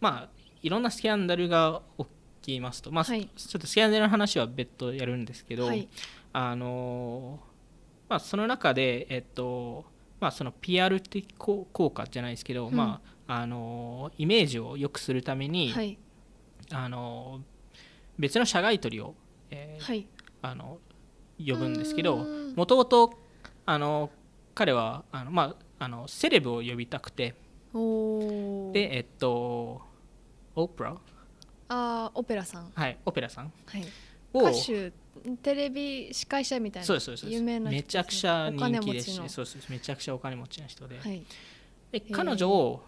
[0.00, 0.28] まあ
[0.62, 2.04] いろんなスキャンダルが起
[2.42, 2.90] きますと。
[2.90, 3.28] まあ、はい。
[3.36, 5.88] ちょっとスキャンダルの話は別途やるんですけど、はい。
[6.32, 7.38] あの
[8.08, 9.84] まあその中でえっと
[10.18, 12.74] まあその PR 的効効果じゃないですけど、うん。
[12.74, 15.98] まああのイメージを良くするために、はい。
[16.72, 17.40] あの
[18.18, 19.14] 別の社外取りを、
[19.50, 20.06] えーはい。
[20.42, 20.78] あの
[21.38, 22.26] 呼ぶんですけど
[22.56, 23.14] もともと
[23.66, 24.10] あの
[24.54, 27.34] 彼はあの、まあ、あのセレブを呼びたくて。
[27.70, 29.82] でえっと
[30.54, 30.96] オプラ？
[31.68, 32.72] あーオペラさん。
[32.74, 33.52] はいオペラさん。
[33.66, 33.86] はい。
[34.32, 34.40] を。
[34.40, 34.92] 歌手
[35.42, 41.24] テレビ司会者みたいなそうですそうですめちゃくちゃ人気ですしそうですめちゃくちゃお金持ちな人で,、はい。
[41.92, 42.82] で彼女を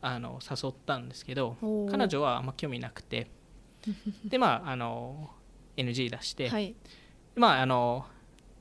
[0.00, 1.56] あの誘ったんですけど
[1.90, 3.30] 彼女はあんま興味なくて。
[4.24, 5.30] でまああの
[5.76, 6.74] NG 出して、はい
[7.34, 8.06] まああの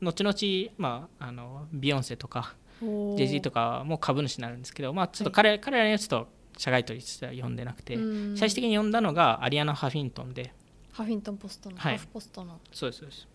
[0.01, 3.17] 後々、まあ、あのビヨンセとかおー。
[3.17, 5.59] JG とかも株主になるんですけど、まあ、ちょっとはい。
[5.59, 8.37] 彼,、彼らにはちょっと社外取りとしては呼んでなくて、うん。
[8.37, 10.53] 最終的に呼んだのがアリアナ・ハフィントンで。
[10.91, 11.97] ハフィントンポストの、はい。
[11.97, 12.59] ハーフポストの。
[12.71, 13.27] そうですそうです。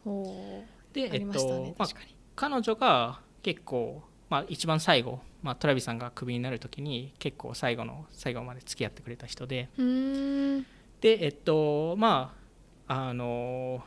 [0.93, 1.89] でありましたね、まあ
[2.35, 9.69] 彼女が結構、まあ、一番最後、まあ、トラビさんがクビになる時に結構最後の最後まで付き合ってくれた人で。
[11.01, 12.35] でえっとま
[12.89, 13.83] ああの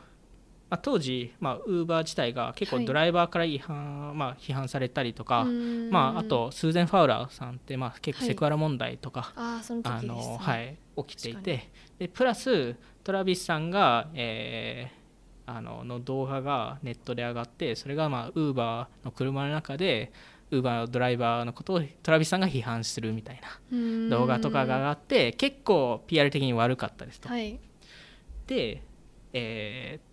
[0.70, 2.84] まあ、当時、まあ、ウーバー自体が結構はい。
[2.86, 5.44] ドライバーから違反、まあ、批判されたりとか、
[5.90, 8.28] まあ、あとスーゼン・ファウラーさんって、まあ、結構はい。
[8.28, 15.00] セクハラ問題とか、ああその時あのはい、起きてい確てでプラストラビスさんが、えー
[15.46, 20.12] あのの動画がネットで上がってそれがまあウーバーの車の中で
[20.52, 23.40] ウーバーのドライバーのことをトラビスさんが批判するみたい
[23.70, 27.28] な動画とかが上がって結構 PR 的に悪かったですと。
[27.28, 27.58] はい。
[28.46, 28.82] で、
[29.32, 30.09] えー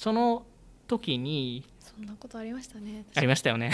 [0.00, 0.46] その
[0.86, 3.04] 時にそんなことありましたね。
[3.14, 3.70] ありましたよね。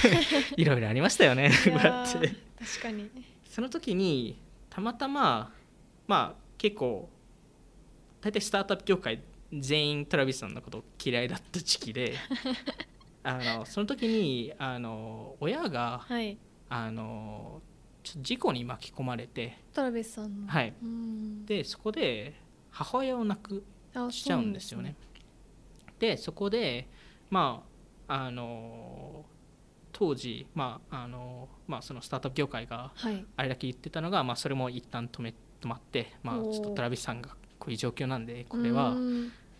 [0.56, 1.50] いろいろありましたよね。
[1.50, 3.10] 確かに。
[3.48, 4.38] その時に
[4.68, 5.52] たまたま
[6.06, 7.08] まあ結構
[8.20, 12.16] 大体スタートアップ業界全員トラビスさんのこと嫌いだった時期で
[13.22, 16.38] あのその時にあの親がはい。
[16.68, 17.62] あの
[18.02, 19.58] 事故に巻き込まれて。
[19.72, 20.48] トラビスさんの。
[20.48, 20.74] はい、
[21.46, 22.34] でそこで
[22.70, 24.96] 母親を亡くあしちゃうんですよね。
[25.98, 26.88] でそこで
[27.30, 27.62] ま
[28.08, 29.24] ああの
[29.92, 33.24] 当時、まああのまあ、そのスタートアップ業界がはい。
[33.36, 38.96] あれだけ言ってたのが、まあ、それも一旦止め止まって、まあ、ちょっとトラビスさんがこういう状況なんでこれは、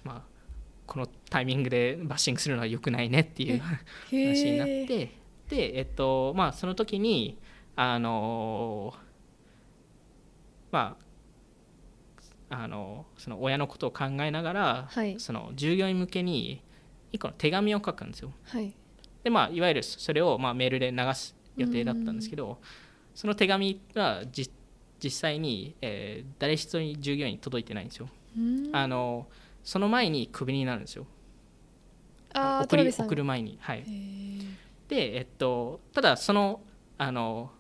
[0.03, 0.23] まあ、
[0.87, 3.59] このタイミングでバッシングするのは良くないねっていうへ
[4.27, 5.11] 話になっーて
[5.49, 7.39] で、えっとまあ、その時に
[7.77, 8.93] あの
[10.73, 11.04] まあ
[12.63, 16.63] あのその親のことを考えながら、はいその従業員向けに
[17.13, 18.33] 一個の手紙を書くんですよ。
[18.45, 18.73] はい
[19.23, 22.59] でまあいわゆるそれをまあメールで流す予定だったんですけど
[23.15, 24.51] その手紙がじ
[25.03, 28.09] 実際に、えー誰一人従業員に届いてないんですよ。
[28.73, 29.27] あの
[29.63, 31.07] その前にクビになるんですよ。
[32.35, 33.59] 送り送る前に。
[33.61, 33.85] はい
[34.89, 36.61] で、えっと、ただその
[36.99, 37.51] あの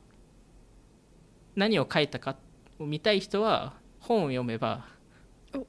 [1.56, 2.36] 何を書いたか
[2.78, 3.74] を見たい人は
[4.06, 4.84] 本を読めば
[5.54, 5.66] お。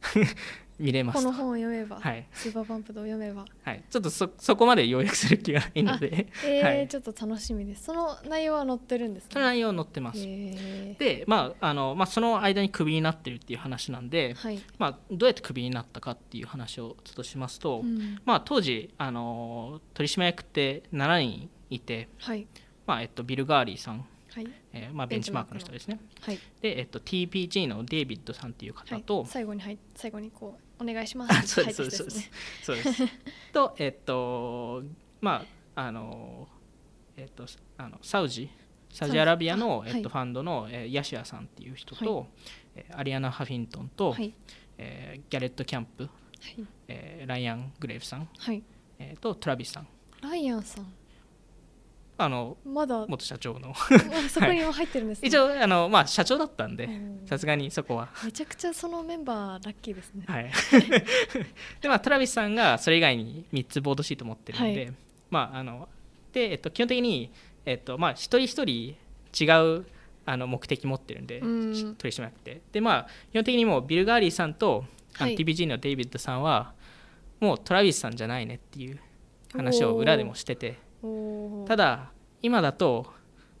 [0.78, 1.24] 見れますと。
[1.24, 2.26] この本を読めば、はい。
[2.32, 3.44] スーパーパンプドを読めば。
[3.64, 6.28] はい、ちょっとそそこまで要約する気がないので。
[6.46, 6.88] えーはい。
[6.88, 7.84] ちょっと楽しみです。
[7.84, 9.30] その内容は載ってるんですね？
[9.32, 10.20] その内容載ってます。
[10.20, 10.96] へー。
[10.98, 18.20] で、まああのまあ、その間にクビになってるっていう話なんで、はい、まあ、どうやってクビになったかっていう話をちょっとしますと、うん。
[18.24, 22.46] まあ、当時あの取締役って7人いて、はい。
[22.86, 24.48] まあえっと、ビル・ガーリーさん、はい。
[24.72, 25.60] えーまあ、ベンチマークの。
[25.60, 25.98] 人ですね。
[26.20, 26.38] はい。
[26.60, 28.88] で、えっと、TPG のデイビッドさんっていうはい。
[28.88, 32.30] 方と、最後にはい最後にこうお願いしまあすそうですそうるです
[32.62, 33.02] そうです。
[33.52, 34.82] とえっと
[35.20, 36.48] まああの
[37.16, 38.48] えっとあのサウジ
[38.90, 42.26] サウジアラビアの、えっと、ファンドの、えーヤシアさんっていう人と、
[42.74, 44.32] えーアリアナ・ハフィントンと、はい。
[44.78, 46.12] えーギャレット・キャンプ、はい。
[46.88, 48.62] えーライアン・グレーブさん、はい。
[48.98, 49.88] えーとトラビスさん。
[50.22, 50.86] ライアンさん
[52.20, 53.06] あのまだ。
[53.06, 53.70] 元社長の。
[53.78, 57.22] あそこにも入ってるんですね、一応あの、まあ、社長だったんでうん。
[57.26, 58.08] さすがにそこは。
[58.24, 60.24] めちゃくちゃそのメンバーラッキーですね。
[60.26, 60.50] はい、
[61.80, 64.92] でまあトラビスさんがそれ以外に3つボードシート持ってるんで、は
[65.30, 65.88] まああの
[66.32, 67.30] で、えっと、基本的に、
[67.64, 68.96] えっとまあ、一人一人
[69.38, 69.86] 違う
[70.26, 71.94] あの目的持ってるんで、うん。
[71.96, 72.60] 取締役って。
[72.72, 74.84] でまあ基本的にもうビル・ガーリーさんと、
[75.18, 75.36] あのはい。
[75.36, 76.74] TPG のデイビッドさんは
[77.38, 78.98] もうトラビスさんじゃないねっていう
[79.52, 80.87] 話を裏でもしてて
[81.66, 82.10] ただ
[82.42, 83.06] 今だと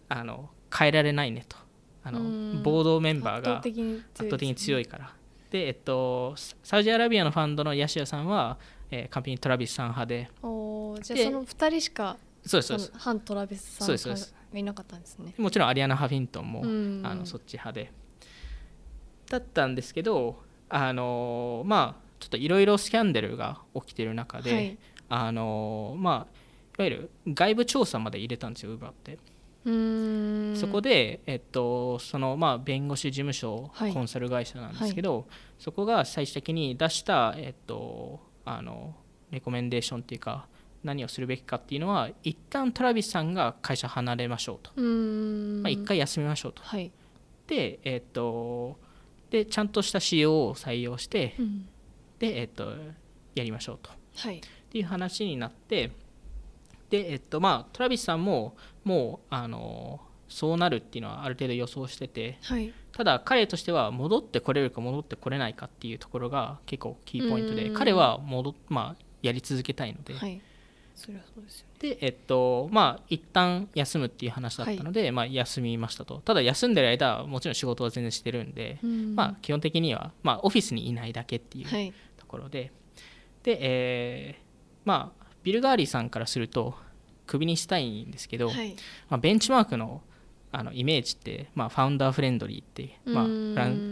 [0.08, 1.56] あの変えられないねと。
[2.02, 2.62] あのうん。
[2.62, 3.70] ボードメンバーが圧
[4.14, 5.14] 倒的に強いいから。
[5.50, 8.58] でえっとササウジアラビアのファンドのヤシアさんは、
[8.90, 10.30] えー完璧にトラビスさん派で。
[10.42, 12.92] おーじゃあでその2人しかそうですそうです。
[12.96, 14.34] 反トラビスさんそうですそうです。
[14.52, 15.34] がいなかったんですね。
[15.38, 17.02] もちろんアリアナ・ハフィントンも、うん。
[17.04, 17.92] あのそっち派で。
[19.28, 24.78] だったんですけどあのまあちょっといろいろスキャンダルが起きてる中で、はい。
[25.10, 26.47] あのまあい
[26.78, 29.18] わゆる外部調査まで入れたんですよウーバーって、
[30.58, 33.92] そこで、えっと、そのまあ弁護士事務所、はい。
[33.92, 35.26] コンサル会社なんですけど、
[35.58, 38.94] そこが最終的に出した、えっと、あの
[39.30, 40.46] レコメンデーションっていうか
[40.84, 45.62] 何をするべきかっていうのは一旦トラビスさんが会社離れましょうと、うーん。
[45.62, 46.62] まあ、一回休みましょうと。
[46.62, 46.90] はい、
[47.46, 48.78] で,、えっと
[49.30, 51.68] でちゃんとした CO を採用してうん。
[52.18, 52.72] で、えっと、
[53.34, 53.90] やりましょうと。
[54.16, 54.38] はい。
[54.38, 55.90] っていう話になって
[56.90, 62.72] でえっとまあトラビスさんももうあのそうなるっていうのはある程度予想しててはい。
[62.92, 67.56] ただ彼としては戻ってこれるか戻ってこれないかっていうところが結構キーポイントうん。
[67.56, 70.40] で彼は戻、まあ、やり続けたいので、はい。
[70.96, 71.96] それはそうですよね。
[71.96, 76.18] でえっとまあ一旦休むっていう話だったので、まあ、休みましたと。
[76.24, 79.14] ただ休んでる間はもちろん仕事は全然してるんで、うん。
[79.14, 81.92] まあ基本的には、まあ、オフィスにいないだけっていうはい。
[82.16, 82.72] ところで、
[83.44, 84.42] で、えー
[84.84, 86.74] まあ、ビル・ガーリーさんからすると、
[87.26, 88.74] クビにしたいんですけど、はい。
[89.08, 90.02] まあ、ベンチマークの
[90.50, 93.26] あのイメージって、まあ、ファウンダーフレンドリーって、ま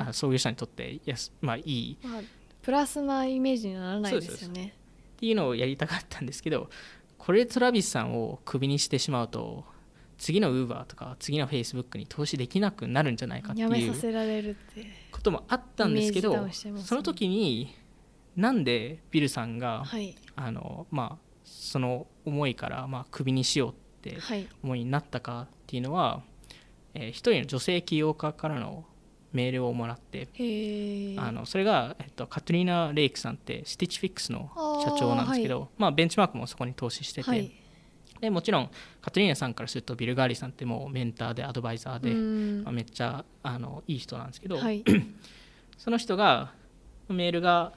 [0.03, 1.99] あ、あ創業者にとってやす、まあ、いい。
[2.03, 2.22] まあ
[2.66, 4.74] プラスなイメージにはならないですよね。
[5.16, 6.68] っていうのをやりたかったんですけど、
[7.16, 9.64] これでトラビスさんをクビにしてしまうと、
[10.18, 13.64] 次のウーバーとか次のフェイスブックに投資できなくなるんじゃないかってい
[14.51, 14.57] う
[15.12, 16.53] こともあったんですけど、ね。
[16.53, 17.72] その時に
[18.34, 20.16] なんでビルさんが、はい。
[20.34, 21.26] あのまあ、
[21.67, 24.47] その思いから、まあ、クビにしようってはい。
[24.62, 26.23] 思いになったかっていうのは、
[26.95, 28.85] えー一人の女性起業家からの
[29.33, 30.29] メールをもらって、
[31.19, 34.51] あのそれが、えっと、カトリーナ・レイクさんってスティッチフィックスの
[34.85, 37.53] 社長なんですけどまあ、ベンチマークもそこに投資してて、はい。
[38.21, 38.71] でもちろん
[39.03, 42.62] カトリーナさんからするとビル・ガーリーさんってもうメンターでアドバイザーで、うん。
[42.64, 44.83] まあ、めっちゃあのいい人なんですけど、はい。
[45.77, 46.53] その人が
[47.09, 47.73] メールが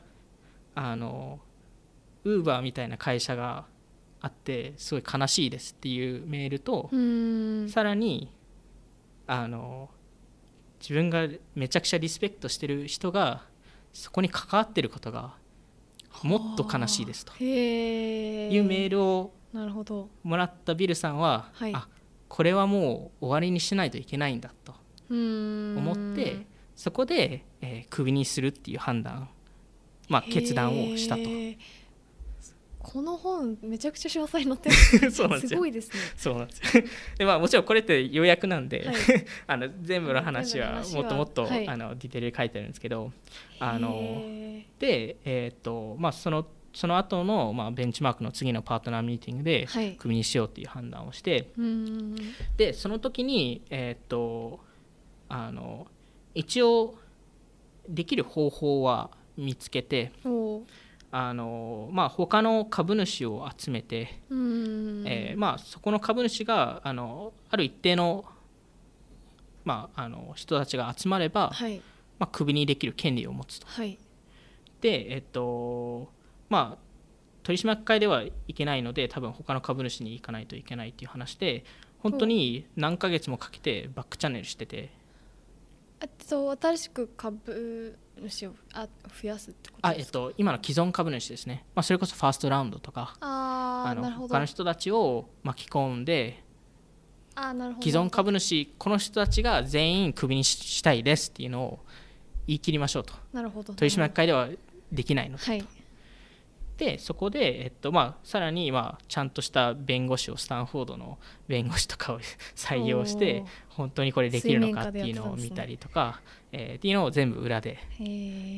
[0.76, 1.40] あの
[2.24, 3.66] ウーバーみたいな会社が
[4.22, 7.70] あってすごい悲しいですっていうメールと、うん。
[7.70, 8.32] さらに
[9.28, 9.89] あの
[10.80, 13.43] 自分がめちゃくちゃリスペクトしてる人が
[13.93, 15.34] そこに関わってることが
[16.24, 17.34] もっと悲しいですと。
[17.43, 19.32] いうメールを
[20.24, 21.74] もらったビルさんは、はい。
[21.74, 21.88] あ
[22.28, 24.74] これはもう終わりにしないといけないんだと
[25.09, 25.76] うん。
[25.78, 26.45] 思って
[26.76, 29.30] そこで、えークビにするっていう判断、
[30.07, 31.22] まあ、決断をしたと
[32.92, 34.70] この本めちゃくちゃ詳細に載って
[35.00, 35.12] る。
[35.14, 36.00] そうなんですごいですね。
[36.18, 36.84] そうなんですよ。
[37.20, 38.96] で、まあ、もちろんこれって予約なんで、はい。
[39.46, 41.68] あの全部の話はもっともっと、はい。
[41.68, 43.14] あのディテールで書いてあるんですけど
[43.60, 49.92] あのへで、えーっとまあ、そのその後のまの、ベンチマークの次のパートナーミーティングではい。
[49.92, 52.16] クビにしようっていう判断をして、ーうん。
[52.58, 54.68] でその時に、えーっと
[55.28, 55.86] あの
[56.34, 56.96] 一応
[57.88, 60.64] できる方法は見つけておー
[61.12, 65.03] あの、まあ、他の株主を集めて、うん。
[65.07, 68.26] えーまあ、そこの株主があのある一定の,、
[69.66, 71.82] まあ、あの人たちが集まれば、はい。
[72.20, 73.68] まあ、クビにできる権利を持つと。
[73.68, 73.97] はい。
[74.82, 76.10] で、えっと
[76.49, 76.89] まあ、
[77.43, 81.64] 取締役会ではいけないので多分他の株主に行かないといけないっていう話で
[81.99, 84.89] 本当に何ヶ月もかけてバックチャンネルしてて
[86.02, 88.88] あと新しく株主をあ
[89.22, 90.20] 増やすってことあ、ですか？
[90.20, 94.28] えっと、今の既存株主ですね、まあ、それこそファーストラウンドとかああのーなるほど。
[94.30, 96.43] 他の人たちを巻き込んで
[97.36, 97.86] あーなるほど。
[97.86, 101.80] 既存株主この人たちが全員クビにししたいですっていうのを
[102.47, 103.14] 言い切りましょうと。
[103.34, 103.74] なるほど。
[103.74, 104.47] 取締役会では
[104.91, 105.43] できないので。
[105.43, 105.66] はい
[106.80, 112.20] でそこで、えっとまあ、さらに、まあ、ちゃんとした弁護士をスタンフォードの弁護士とかを
[112.56, 116.22] 採用して本当にこれできるのかっていうのを見たりとか、
[116.54, 117.80] えーっていうのを全部裏で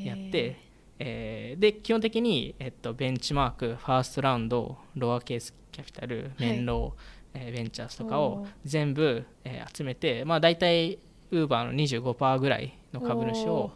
[0.05, 0.55] やって、
[0.99, 10.99] えーで基本的に、えっと、ベンチマークファーストラウンドロアケースキャピタルメンロー、えーベンチャーズとかを全部、えー集めて、まあ、大体
[11.31, 13.71] ウーバーの25%ぐらいの株主を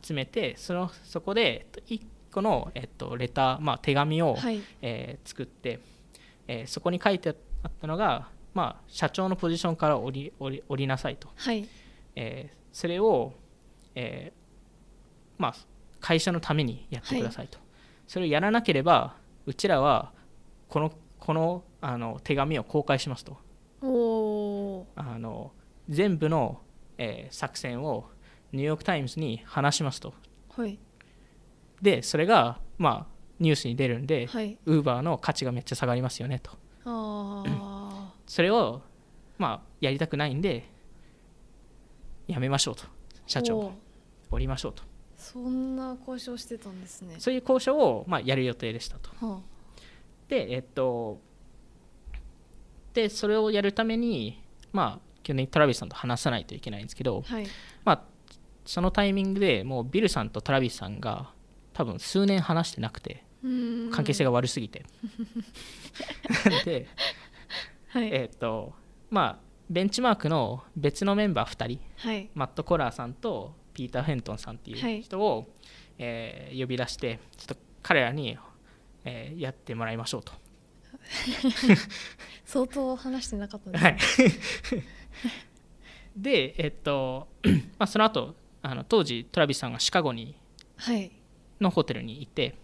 [0.00, 4.60] 集めてそのそこで1個の、えっと、レター、まあ、手紙を、はい。
[4.82, 5.80] えー作って、
[6.46, 11.66] えーそこに書いてあったのが、まあ、社長のポジションから降り降り降りなさいと、はい。
[12.16, 13.32] えーそれを、
[13.94, 15.54] えーまあ、
[16.00, 17.58] 会社のためにやってくださいと、
[18.06, 19.16] それをやらなければ
[19.46, 20.12] うちらは
[20.68, 23.36] このこのあの手紙を公開しますと。
[23.82, 25.52] おおあの
[25.88, 26.60] 全部の、
[26.98, 28.06] えー作戦を
[28.52, 30.14] ニューヨーク・タイムズに話しますと。
[30.56, 30.78] はい
[31.82, 34.58] でそれがまあニュースに出るんではい。
[34.66, 36.52] ウーバーの価値がめっちゃ下がりますよねと。
[36.84, 38.82] ああ それを
[39.38, 40.68] まあやりたくないんで
[42.26, 42.84] やめましょうと。
[43.26, 43.58] 社長。
[43.58, 43.74] おー。
[44.30, 44.82] 降りましょうと。
[45.16, 47.16] そんな交渉してたんですね。
[47.18, 49.10] そういう交渉を、まあ、やる予定でしたと。
[49.24, 49.40] は
[50.28, 51.18] でえっと
[52.92, 57.46] でそれをやるためにまあ基本的にトラビスさんと話さないといけないんですけどあはい。
[57.84, 58.02] まあ
[58.64, 61.30] そのタイミングでもうビルさんとトラビスさんが
[61.78, 63.22] 多分数年話してなくて
[63.92, 64.84] 関係性がが悪すぎて。
[66.64, 66.88] で
[67.90, 68.12] はい。
[68.12, 68.74] えっと
[69.10, 72.30] まあベンチマークの別のメンバー2人はい。
[72.34, 74.96] マット・コラーさんとピーター・フェントンさんってはい。
[74.96, 75.54] いう人を、
[75.98, 78.36] えー呼び出してちょっと彼らに、
[79.04, 80.32] えーやってもらいましょうと。
[82.44, 83.98] 相当話してなかったですはい、
[86.16, 87.28] で、えっと
[87.78, 90.34] まあ、その後あの当時トラビスさんがシカゴに
[90.76, 91.12] はい
[91.60, 92.54] のホテルにいて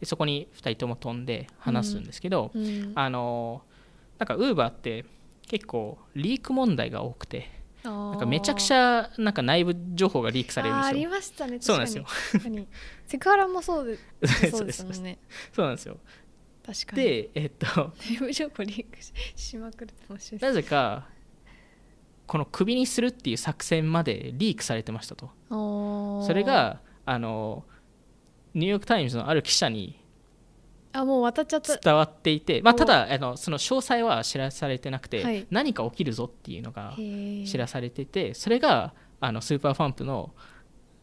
[0.00, 2.92] でそこに2人とも飛んで話すんですけど、うん。
[2.94, 3.62] あの
[4.18, 5.04] なんかウーバーって
[5.46, 7.50] 結構リーク問題が多くて
[7.82, 11.10] ななんかめちゃくちゃなんか内部情報がリークされるんですよ。
[11.10, 12.06] ましたねそうなんですよ。
[13.06, 13.98] セクハラもそうで
[14.50, 15.18] そうですもんね。
[15.52, 15.98] そうなんですよ。
[16.66, 17.02] 確かに。
[17.02, 21.06] で、えっと、内部情報リークししまくるって面白いなぜか
[22.26, 25.30] このクビにするっていう作戦までリークされてましたと。
[25.50, 27.64] そそれがあの
[28.54, 29.98] ニューヨーク・タイムズのある記者に
[30.92, 31.76] あもう渡っちゃった。
[31.76, 32.76] 伝わっていて、まあ、お。
[32.76, 35.46] ただあのその詳細は知らされてなくて、はい。
[35.50, 40.32] 何か起きるぞっていうのが知らされててそれがあの Super Pumped の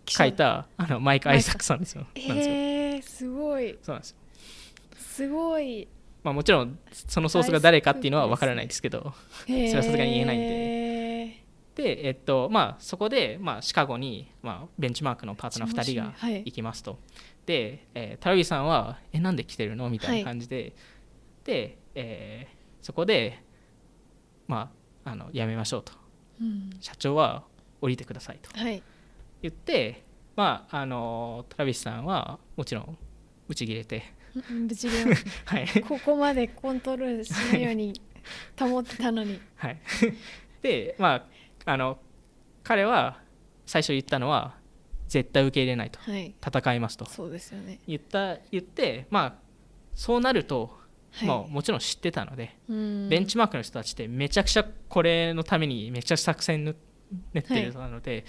[0.07, 2.05] 書いたあのマイク・アイザックさんですよ。
[2.15, 3.77] へえすごい。
[3.81, 4.17] そうなんですよ。
[4.97, 5.87] すごい。
[6.23, 9.13] まあ、もちろんそのソースが誰かっていうのは分からないですけど
[9.47, 10.91] それそれはさすがに言えないんで。
[11.75, 16.43] で、えっとまあ、そこで、まあ、シカゴに、まあ、ベンチマークのパートナー2人がはい。
[16.45, 16.99] 行きますと。
[17.45, 20.75] で、えー、タラビさんは「えなんで来てるの?」みたいな感じで、
[21.43, 23.43] で、えーそこで、
[24.47, 24.71] ま
[25.05, 25.93] あ、あのやめましょうと。
[26.41, 26.69] うん。
[26.79, 27.43] 社長は
[27.79, 28.59] 降りてくださいと。
[28.59, 28.81] はい。
[29.41, 30.03] 言って、
[30.35, 32.97] まあ、あのトラビスさんはもちろん
[33.47, 34.03] 打ち切れて、
[34.49, 35.15] うんぶち切れ
[35.45, 35.67] はい。
[35.83, 37.93] ここまでコントロールしないように
[38.59, 39.39] 保ってたのに。
[39.55, 39.77] はい、
[40.61, 41.27] で、ま
[41.65, 41.99] あ、あの
[42.63, 43.21] 彼は
[43.65, 44.55] 最初言ったのは
[45.11, 45.99] 絶対受け入れないと。
[45.99, 46.33] はい。
[46.41, 47.03] 戦いますと。
[47.05, 47.79] そうですよね。
[47.85, 49.33] 言った言って、まあ、
[49.93, 50.79] そうなると、
[51.11, 51.27] はい。
[51.27, 53.09] まあ、もちろん知ってたので、うん。
[53.09, 58.23] ベンチマークの人たちってめちゃくちゃこれのためにめちゃくちゃ作戦練ってるのなので、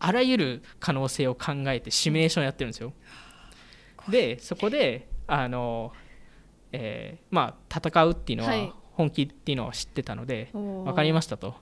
[0.00, 2.92] あらゆる可能性を考えてシミュレーションやってるんですよ。
[4.08, 5.92] でそこであの、
[6.72, 8.66] えーまあ、戦うっていうのはい。
[8.66, 11.54] は本気っていうのは知ってたので、分かりましたと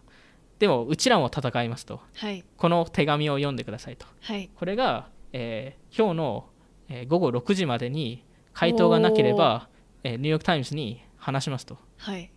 [0.59, 2.01] でもうちらも戦いますと。
[2.17, 2.45] はい。
[2.57, 4.07] この手紙を読んでくださいと。
[4.21, 4.51] はい。
[4.55, 6.47] これが、えー今日の、
[6.89, 9.69] えー午後6時までに回答がなければ、
[10.05, 10.17] えー。
[10.17, 11.79] ニューヨーク・タイムズに話しますと。
[11.97, 12.31] はい。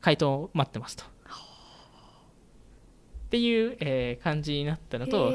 [0.00, 1.04] 回答を待ってますと。
[1.04, 1.08] っ
[3.30, 5.32] ていう、えー感じになったのと、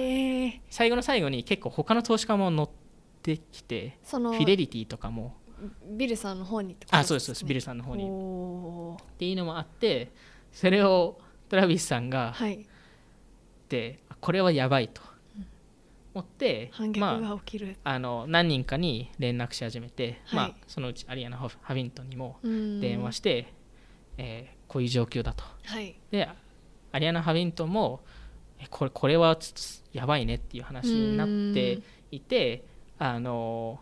[0.70, 2.70] 最後の最後に結構他の投資家も乗っ
[3.22, 5.36] てきてそのフィデリティとかも。
[5.92, 7.46] ビルさんの方にってことあそうですそうです。
[7.46, 8.04] ビルささんの方に。
[8.04, 10.14] っていうのもあって
[10.54, 11.20] それを
[11.50, 12.66] トラビスさんがはい。
[13.70, 15.02] でこれはやばいと
[16.14, 20.36] 思って、反逆まあが起きる、あの何人かに連絡し始めて、はい。
[20.36, 22.82] まあ、そのうちアリアナ・ハフィントンにもうん。
[22.82, 23.54] 電話して、
[24.18, 25.44] えーこういう状況だと。
[25.66, 25.96] はい。
[26.12, 26.30] で
[26.92, 28.02] アリアナ・ハフィントンも
[28.60, 31.82] えこれこれはちょっとやばいねっていう話になって
[32.12, 32.66] いて
[33.00, 33.80] あの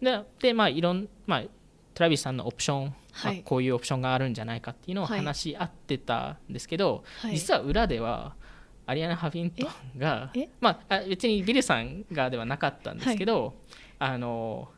[0.00, 1.42] ででまあいろんまあ
[1.94, 3.34] トラビスさんのオプション、はい。
[3.36, 5.18] まあ、こういうオプションがあるんじゃないかっていうのをはい。
[5.20, 7.36] 話し合ってたんですけど、はい。
[7.36, 8.34] 実は裏では
[8.86, 9.66] アリアナ・ハフィント
[9.96, 10.40] ンがえ？
[10.40, 13.54] えまあ、あ別にビルさんがではなかったんですけど、
[13.98, 14.68] あの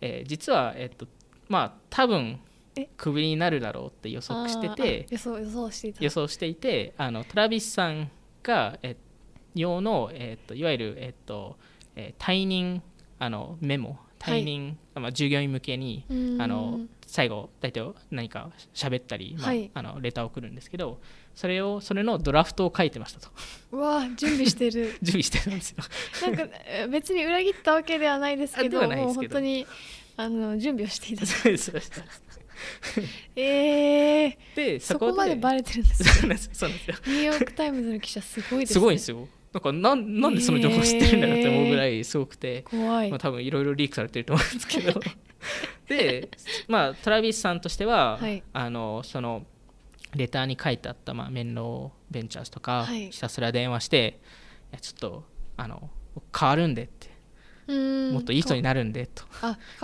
[0.00, 1.06] えー実は、えっと
[1.48, 2.40] まあ、多分
[2.76, 2.88] え？
[2.96, 6.04] クビになるだろうって予測しててあーあ予想予想していた。
[6.04, 8.10] 予想していてあのトラビスさん
[8.42, 8.96] が、え
[9.54, 11.58] 用の、えっといわゆる、えっと
[11.94, 12.82] えー退任
[13.18, 16.42] あのメモ退任、まあ、従業員向けにうん。
[16.42, 19.70] あの最後大体何か喋ったり、まあはい。
[19.74, 21.00] あのレターを送るんですけど
[21.34, 23.28] それをそれのドラフトを書いてましたと。
[23.72, 24.98] うわー準備してる。
[25.02, 25.78] 準備してるんですよ。
[26.22, 29.66] なんかえ別に裏切ったわけではないですけどもう本当に
[30.16, 31.92] あの準備をしていたそうですそうです。
[33.36, 36.96] えー、でそこまでバレてるんです そうなんですそうなんですよ。
[37.06, 43.10] ニューヨーク・タイムズの記者すごいです、ね、すごいんですよなんかなんなんでその情報知ってるんだろうって思うぐらいすごくて、怖い。
[43.10, 45.00] まあ、多分いろいろリークされてると思うんですけど。
[45.88, 46.28] で
[46.68, 48.42] まあトラビスさんとしては、はい。
[48.52, 49.46] あのその
[50.14, 53.10] レターに書いてあった、まあ、メンローベンチャーズとか、はい。
[53.10, 54.20] ひたすら電話して
[54.72, 55.24] いやちょっと
[55.56, 55.90] あの
[56.38, 57.08] 変わるんでって。
[57.68, 58.12] うん。
[58.12, 59.24] もっといい人になるんでと。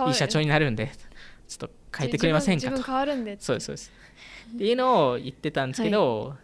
[0.07, 0.91] いい社長になるんで
[1.47, 2.71] ちょっと変えてくれませんかと。
[2.71, 3.91] 自分自分変わるんでそうですそうです。
[4.53, 6.35] っていうのを言ってたんですけど、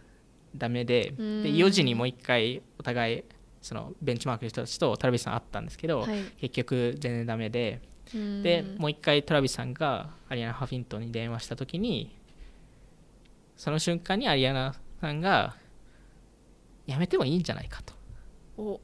[0.56, 1.26] ダメででうん。
[1.44, 3.24] 4時にもう一回お互い
[3.60, 6.22] そのベンチマークの人たちとトラビスさん会ったんですけど、はい。
[6.40, 7.80] 結局全然ダメで
[8.14, 8.42] うん。
[8.42, 12.16] でもう一回トラビスさんがアリアナ・ハフィントンに電話した時に
[13.56, 15.56] その瞬間にアリアナさんが
[16.86, 17.94] やめてもいいんじゃないかと。
[17.94, 17.96] っ
[18.58, 18.80] お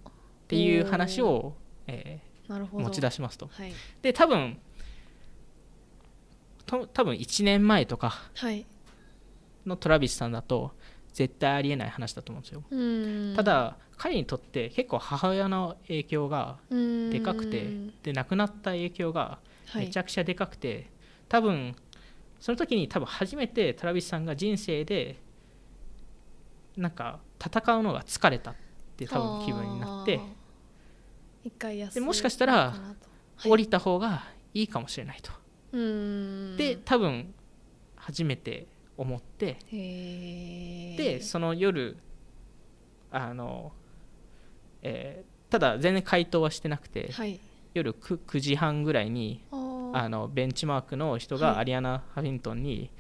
[0.49, 1.55] ていう話を、
[1.87, 3.49] えー持ち出しますと。
[3.51, 3.73] はい。
[4.03, 4.59] で多分
[6.65, 8.65] と多分1年前とかはい。
[9.67, 10.71] のトラビスさんだと
[11.17, 12.63] 絶対ありえない話だと思うんですよ。
[12.71, 13.35] うん。
[13.35, 17.11] ただ彼にとって結構母親の影響がうん。
[17.11, 19.39] でかくてで亡くなった影響が
[19.69, 19.87] はい。
[19.87, 20.91] めちゃくちゃでかくて、
[21.29, 21.75] 多分
[22.39, 25.17] その時に多分初めてトラビスさんが人生で
[26.77, 28.55] なんか戦うのが疲れたっ
[28.99, 30.21] て多分気分になって
[31.43, 32.75] 一回休でもしかしたら
[33.43, 35.33] 降りた方がいいかもしれないと、
[35.73, 36.57] うん。
[36.59, 37.33] で多分
[37.97, 38.67] 初めて
[38.97, 39.57] 思って
[40.97, 41.97] でその夜
[43.11, 43.73] あの、
[44.83, 47.39] えーただ全然回答はしてなくてはい。
[47.73, 49.45] 夜 9, 9時半ぐらいに
[49.93, 51.43] あのベンチマークの人はい。
[51.43, 52.91] がアリアナ・ハフィントンに、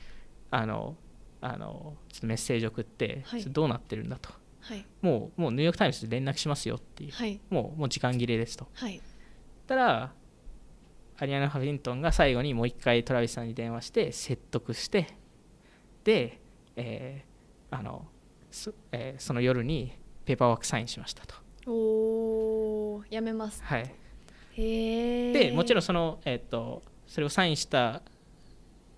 [0.53, 0.97] あの
[1.41, 3.43] あのちょっとメッセージを送って、はい。
[3.45, 4.31] どうなってるんだと。
[4.61, 4.87] はい。
[5.03, 7.11] もうもうニューヨーク・タイムズで連絡しますよっていう。
[7.11, 7.41] はい。
[7.51, 8.69] もうもう時間切れですと。
[8.75, 9.03] はい。
[9.67, 10.13] たら
[11.19, 15.09] アリアナ・ハフィントンが最後にもう一回トラビスさんに電話して説得して
[16.07, 16.41] で、
[16.77, 18.07] えーあの
[18.51, 19.93] そえーその夜に
[20.25, 21.35] ペーパーワークサインしましたと。
[21.67, 23.61] おーやめます。
[23.65, 23.93] はい、
[24.57, 28.03] でもちろんその、えー、とそれをサインした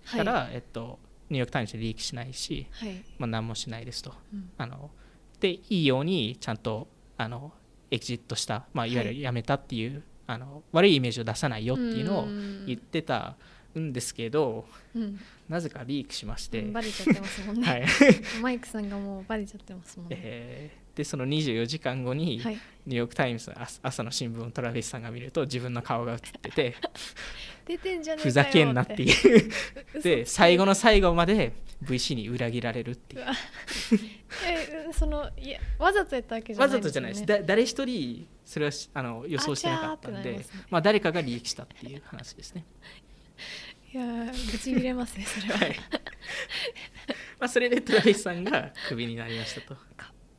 [0.05, 0.49] から、はい。
[0.53, 0.99] えっと、
[1.29, 3.03] ニューヨーク・タイムズでリークしないし、はい。
[3.17, 4.13] まあ、何もしないですと。
[4.31, 4.51] うん。
[4.57, 4.91] あの
[5.39, 6.87] でいいようにちゃんと
[7.17, 7.51] あの
[7.89, 12.65] exit した、まあ、いわゆる辞めたっていう、あの悪いイメージを出さないよっていうのをん。
[12.67, 13.35] 言ってたん
[13.75, 14.65] ですけど、
[14.95, 15.19] うん。
[15.47, 17.85] なぜかリークしまして、バレちゃってますもんね、はい。
[18.41, 22.57] マイクさんがもうバレちゃってますもんね、えーでその24時間後に、はい。
[22.85, 26.75] ニューヨーク・タイムズの朝朝の新聞をトラビスさんが見ると自分の顔が映ってて
[27.65, 29.51] 出てんじゃねふざけんなっていう。
[30.01, 31.53] で最後の最後まで
[31.83, 33.25] VC に裏切られるっていう。
[34.45, 37.25] えそのいやわざとやったわけじゃわないざとじゃないです。
[37.25, 40.45] だ誰一人それはしあの予想してなかったんでね。
[40.69, 42.65] まあ、誰かがリークしたっていう話ですね、
[43.93, 45.75] いやーぶち切れますねそれは、はい。
[47.39, 49.75] まあ、それでトラビスさんがクビになりましたと。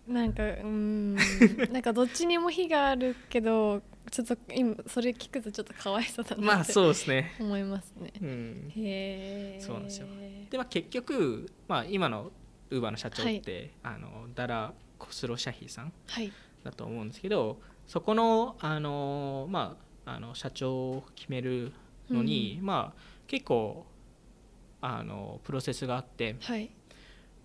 [0.06, 1.16] なんかうーん。
[1.72, 8.12] なんかどっちにも非があるけどちょっと今それ聞くとちょっとかわいそうだなってまあそうですね、思いますね。
[8.20, 10.06] うん、へえそうなんですよ。
[10.50, 12.32] で、まあ、結局、まあ、今の
[12.70, 16.32] ウーバーの社長って、あのダラ・コスロシャヒさんはい。
[16.64, 21.72] だと思うんですけどそこのあの、まあ、あの社長を決める
[22.10, 23.86] のに、まあ、結構
[24.80, 26.70] あのプロセスがあってはい。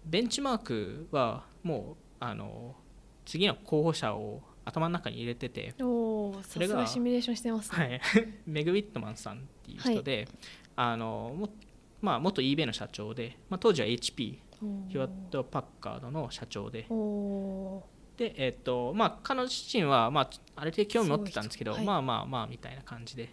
[0.06, 2.76] ベンチマークはもうあの
[3.26, 10.28] 次の候補者を頭の中に入れてて、おそれががシミュレーションしてますはねい、 メグ・ウィットマンさんっていう人で、
[10.76, 11.50] あのも
[12.02, 16.86] まあ、元 eBay の社長で、まあ、当時は HP ヒュワット・パッカードの社長で。
[16.90, 21.84] おおで、えっとまあ、彼女自身は、まあ、ある程度興味持ってたんですけどすごい。
[21.84, 23.30] 人まあまあまあみたいな感じで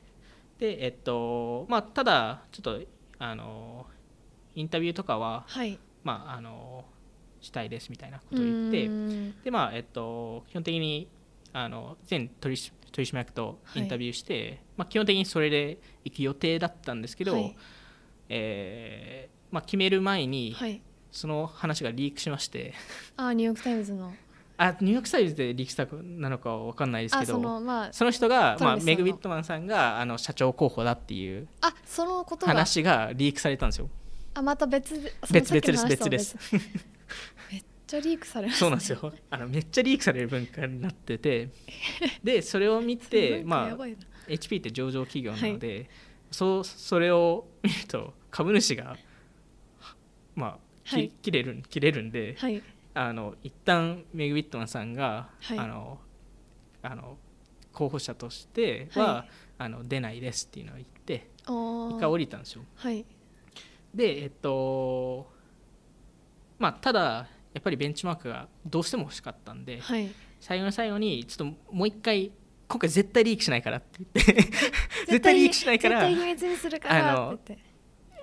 [0.62, 2.80] で、えっとまあ、ただちょっと
[3.18, 3.84] あの
[4.54, 5.76] インタビューとかは、はい。
[6.04, 6.84] まあ、あの
[7.40, 8.88] したいですみたいなことを言って
[9.44, 11.08] でまあえっと基本的に
[11.52, 17.56] あの全取締取締役とインタビューして、まあ、基本的にそれで行く予定だったんですけど、はい。
[18.28, 20.80] えーまあ、決める前にはい。
[21.10, 22.72] その話がリークしまして。
[23.16, 24.14] あーニューヨーク・タイムズの
[24.56, 32.52] あニューヨーク・サイズでリークしたなのかは分かんないですけあそどのまあその人が、まあ、メグ・ウィットマンさんがあの社長候補だっていうあそのことが。
[32.52, 33.88] 話がリークされたんですよ。
[34.34, 34.94] あまた別
[35.30, 36.36] 別さっきの々です別。
[36.52, 36.64] 々
[37.50, 38.52] めっちゃリークされね。
[38.54, 39.12] そうなんですよ。
[39.30, 41.48] あのめっちゃリークされる文化になってて。
[42.22, 43.76] でそれを見て、まあ、
[44.28, 45.88] HP って上場企業なので、
[46.30, 48.96] そうそれを見ると株主が
[50.34, 51.10] まあきはい。
[51.22, 52.62] 切れる切れるんで、はい
[52.94, 55.58] あの一旦メグ・ウィットマンさんが、はい。
[55.58, 55.98] あの
[56.82, 57.16] あの
[57.72, 59.28] 候補者としては、はい
[59.58, 62.64] あの出ないですっていうのを言ってお一回降りたんですよ。
[62.74, 63.04] はい。
[63.94, 65.30] でえっと
[66.58, 70.10] まあただやっぱりベンチマークがどうしても欲しかったんで、はい。
[70.40, 72.32] 最後の最後にちょっともう一回
[72.66, 74.42] 今回絶対リークしないからって言って。
[75.06, 77.38] 絶対 リークしないから絶対秘密にするからあの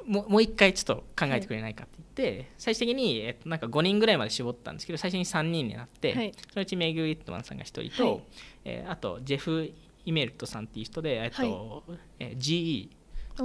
[0.10, 6.34] もう一回ちょっと考えてくれないかって言って、最終的に、えっと、なんか5人ぐらいまで絞ったんですけど最初に3人になって、はい。
[6.52, 8.24] そのうちメグ・ウィットマンさんが1人と、はい。
[8.66, 9.72] えーあとジェフ・
[10.06, 11.84] イメルトさんっていう人で、えっと
[12.18, 12.90] えー GE,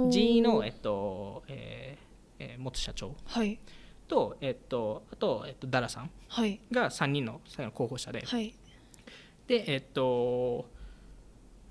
[0.09, 3.59] GE の、えっとえーえー元社長はい。
[4.07, 6.59] と,、えっとあと、えっと、ダラさんはい。
[6.71, 8.55] が3人の最後の候補者で、はい。
[9.47, 10.65] でえっと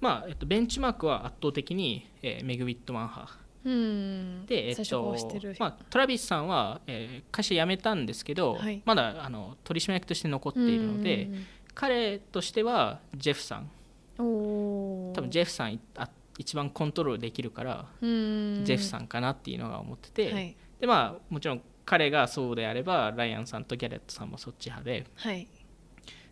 [0.01, 4.46] まあえっと、ベンチマークは圧倒的に、えーメグ・ウィットマン派うん。
[4.46, 5.56] で、えっとこうしてる。
[5.58, 8.82] まあ、トラビスさんは、えー会社辞めたんですけど、はい。
[8.84, 11.28] まだあの取締役として残っているので
[11.74, 13.70] 彼としてはジェフさん。
[14.16, 16.08] 多分ジェフさんいあ
[16.38, 20.56] 一番コントロールできるから、ェジェフさんかなっていうのが思ってて、はい。
[20.80, 25.06] でまあもちろん彼がそうであればライアンさんとギャレットさんもそっち派で。
[25.16, 25.48] はい。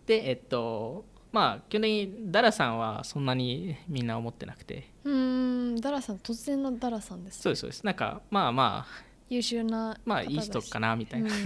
[0.07, 4.91] でえっとまあ基本的にダラさんはそんなにみんな思ってなくて。
[5.05, 7.85] うんダラさん突然のダラさんですそうですそうです。
[7.85, 11.43] なんかまあまあ優秀なまあいい人かなみたいなうん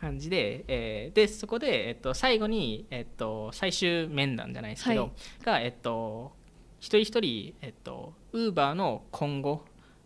[0.00, 5.44] 感じで、えーでそこで、えっと、最後に、えっと、最終面談じゃないですけど、はい。
[5.44, 6.32] が、えっと、
[6.78, 9.64] 一人一人、えっと、ウーバーの今後、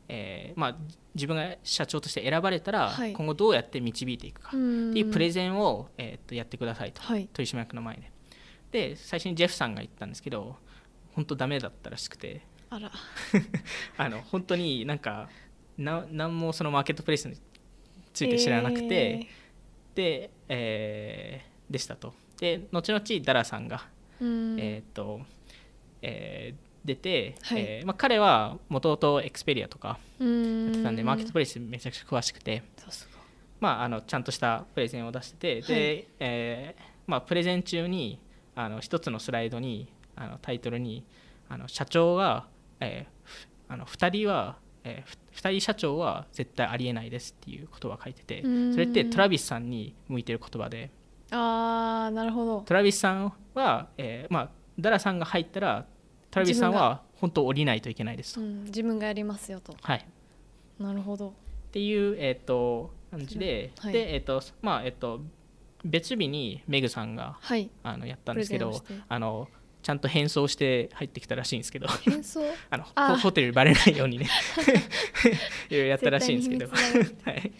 [0.08, 0.76] えーまあ、
[1.14, 3.12] 自分が社長として選ばれたら、はい。
[3.12, 7.02] 今後どうやって導いていくかっていうプレゼンを、えっと、やってくださいと。
[7.02, 7.28] はい。
[7.32, 8.10] 取締役の前で
[8.70, 10.56] で最初にジェフさんが言ったんですけど
[11.14, 12.42] 本当ダメだったらしくて。
[12.70, 12.92] あら。
[13.96, 15.28] あの本当になんか
[15.76, 17.36] な何もそのマーケットプレイスに
[18.12, 19.26] ついて知らなくて、
[19.94, 22.14] で、えーでしたと。
[22.38, 23.86] で後々ダラさんが、
[24.22, 24.58] ん。
[24.58, 25.20] えーっと
[26.02, 27.60] えー出て、はい。
[27.60, 32.62] えーまあ、彼はもともとエクスペリアとかうんやってたんで、マーケットプレイスめちゃくちゃ詳しくて、
[33.60, 35.80] まあ、あのちゃんとしたプレゼンを出してて、はい。
[35.80, 38.18] でえーまあ、プレゼン中に
[38.58, 41.04] あの一つのスライドにあのタイトルに
[41.48, 42.48] あの社長は、
[42.80, 48.72] えーふあの2人は、えー、2人社長は絶対ありえないですっていう言葉を書いててうん。
[48.72, 50.90] それってトラビスさんに向いてる言葉で。
[51.30, 52.60] あーなるほど。
[52.62, 55.86] トラビスさんは、えーまあ、ダラさんが入ったら
[56.30, 58.40] トラビスさんは本当降りないといけないですと。
[58.40, 59.76] うん自分がやりますよと。
[59.82, 60.06] はい。
[60.80, 61.28] なるほど。
[61.28, 61.32] っ
[61.70, 63.92] ていう、えー、と感じで、はい。
[63.92, 65.20] で、えーとまあえー、と
[65.84, 67.70] 別日にメグさんがはい。
[67.82, 69.48] あのやったんですけどあの
[69.82, 71.86] ちゃんと変装して入ってきたらしいんですけど。
[72.02, 73.08] 変装 あのあ。
[73.14, 74.28] ホホテルにバレないようにね。
[75.70, 77.52] いろいろやったらしいんですけど、はい、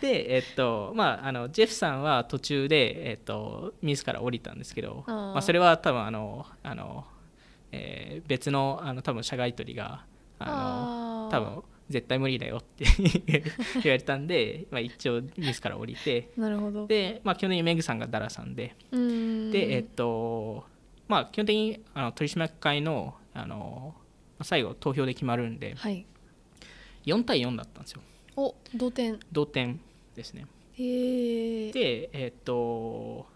[0.00, 7.04] でえっとまああのジェフさんは途中で、えっと、自ら降りたんですけどまあ、それは多分あのあの、
[7.72, 10.04] えー別のあの多分社外取りが
[10.38, 12.84] あの多分絶対無理だよって
[13.82, 16.86] 言われたんで、まあ、一応自ら降りてなるほど。
[16.86, 19.50] で、まあ、基本的にメグさんがダラさんでうん。
[19.50, 20.64] で、えっと、
[21.08, 23.94] まあ、基本的にあの取締役会のあの
[24.38, 26.06] まあ最後、投票で決まるんで、はい。
[27.04, 28.02] 4対4だったんですよ、
[28.36, 29.18] お同点。
[29.32, 29.80] 同点
[30.14, 30.46] ですね。
[30.74, 33.26] へえで、えっと、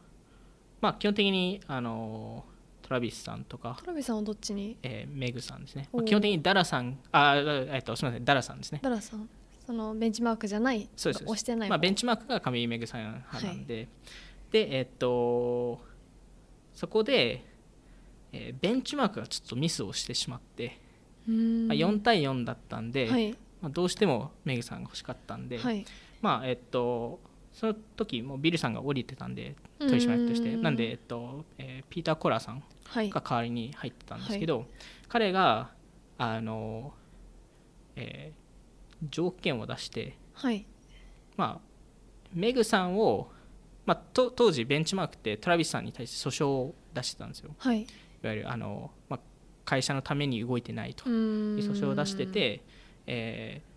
[0.81, 2.45] まあ、基本的にあの
[2.87, 4.77] トラビスさんとか、トラビさんはどっちに？
[4.83, 8.81] えーメグさんですね、まあ基本的にダラさん、あ、えっと、すみません、ダラさんですね。
[8.83, 9.29] ダラさん。
[9.67, 10.87] そのベンチマークじゃない？
[10.95, 13.89] そうです押してないまあ、ベンチチマークが上井めぐさん派なんで、
[14.51, 15.81] で、えっと、
[16.75, 17.43] そこで、
[18.33, 20.79] えーベンチマークがちょっとミスをしてしまって、
[21.27, 21.37] まあ、
[21.77, 23.33] 4対4だったんで、はい。
[23.63, 25.87] まあ、どうしてもメグさんが欲しかったんで、はい。
[26.21, 27.21] まあえっと
[27.55, 30.51] その時もうビルさんが降りてたんで取締役として。
[30.55, 30.63] うん。
[30.63, 33.09] なんで、えっとえーピーター・コラーさんはい。
[33.11, 34.67] が代わりに入ってたんですけど、
[35.09, 35.71] 彼が
[36.19, 36.93] あの、
[37.97, 38.45] えー
[39.11, 40.65] 条件を出して、はい。
[41.37, 41.69] まあ、
[42.33, 43.31] メグさんを、
[43.85, 47.55] まあ、と当時ベンチマークってトラビスさんに対して訴訟を出してたんですよ。
[47.59, 47.83] はい。
[47.83, 47.87] い
[48.27, 49.21] わゆるあの、まあ、
[49.67, 51.05] 会社のために動いてないと。
[51.05, 51.59] うーん。
[51.59, 52.63] 訴訟を出してて、
[53.07, 53.75] えー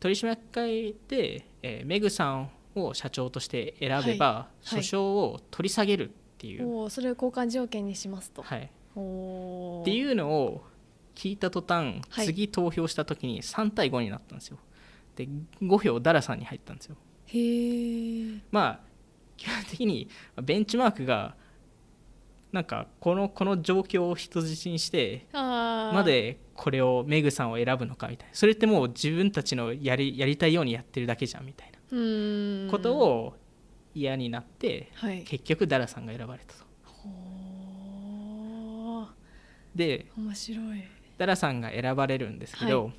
[0.00, 2.48] 取締役会で、えーメグさんを
[2.92, 4.26] 社長として選べば、
[4.64, 4.80] はい。
[4.80, 10.64] 訴訟を取り下げるっていう、それを交換条件にしますと、はい、っていうのを
[11.14, 12.26] 聞いた途端、はい。
[12.26, 14.58] 次投票した時に3対5になったんですよ。
[15.16, 15.28] で
[15.62, 16.96] 5票ダラさんに入ったんですよ。
[17.26, 18.80] へえまあ
[19.36, 20.08] 基本的に
[20.42, 21.36] ベンチマークが
[22.52, 28.34] なんかこのこの状況を人質にしてまでこれをメグさんを選ぶのかみたいな。
[28.34, 33.34] それってもう自分たちのやりやりたいようにやってるだけじゃんみたいなことを
[33.94, 35.22] 嫌になってはい。
[35.22, 36.64] 結局ダラさんが選ばれたと。
[39.74, 40.84] で面白い。
[41.18, 42.90] ダラさんが選ばれるんですけど、は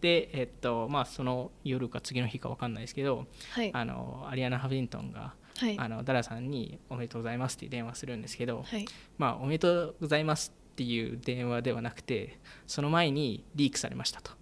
[0.00, 3.70] で、えっとまあ、その夜か次の日か分かんないですけどはい。
[3.72, 5.78] あのアリアナ・ハビントンが、はい。
[5.78, 8.86] あのダラさんに「おめでとうございます」って電話するんですけど、はい。
[9.18, 14.32] まあ、おめでとうございますっていう電話ではなくてその前にリークされましたと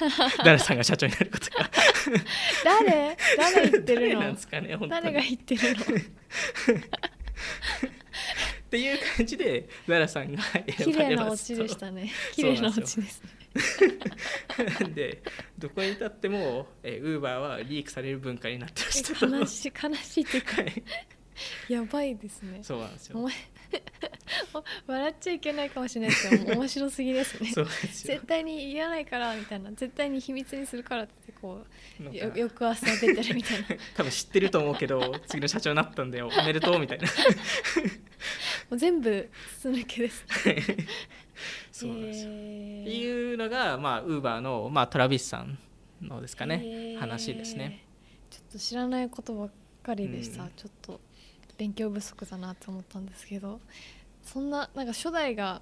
[0.44, 1.70] ダラさんが社長になることが。
[2.64, 3.16] 誰？
[3.36, 4.20] 誰言ってるの？
[4.32, 4.36] ね
[4.88, 5.80] 誰が言ってるの？
[5.80, 5.84] っ
[8.70, 12.10] ていう感じでダラさんが綺選ばれ麗なオチでしたね。
[12.32, 13.30] 綺麗なオチですね。
[14.94, 15.22] で
[15.58, 19.26] どこに立ってもウーバーはリークされる文化になってましたと。
[19.26, 20.62] 悲しい悲しいっていうか。
[20.62, 20.82] はい。
[21.68, 22.60] やばいですね。
[22.62, 23.18] そうなんですよ。
[23.18, 23.34] お前
[24.86, 27.50] 笑っちゃいけないかもしれないですけど面白すぎですね。
[27.92, 31.64] 絶対に言わないからみたいな絶対に秘密にするからってこ
[32.00, 33.66] うよ翌朝出てるみたいな。
[33.96, 36.30] 多分知ってると思うけど次の社長になったんだよ。
[36.36, 37.06] おめでとうみたいな。
[37.06, 37.12] も
[38.70, 39.28] う全部
[39.58, 40.24] す抜けです。
[41.72, 42.82] そうなんですよ、へー。
[42.82, 45.58] っていうのがまあウーバーの、まあ、トラビスさん
[46.02, 46.98] のですかねへー。
[46.98, 47.84] 話ですね。
[48.30, 49.50] ちょっと知らないことばっ
[49.82, 50.50] かりでした、うん。
[50.56, 51.00] ちょっと
[51.60, 53.60] 勉強不足だなと思ったんですけど
[54.22, 55.60] そんななんか初代が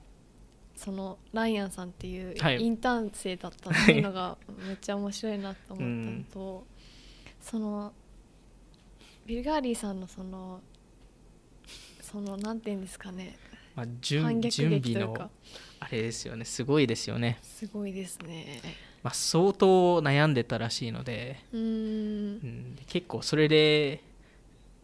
[0.76, 2.60] そのライアンさんっていうはい。
[2.60, 6.66] インターン生だったっていうのがめっちゃ面白いなと思ったうんのと、
[7.40, 7.92] その
[9.26, 10.60] ビルガーリーさんのその
[12.00, 13.36] そのなんて言うんですかね
[13.74, 15.30] まあ、反準逆準備の劇というか。
[15.80, 16.44] あれですよね。
[16.44, 18.60] すごいですよね、すごいですね。
[19.02, 21.64] まあ、相当悩んでたらしいので、うーん。
[21.64, 24.02] うん、結構それで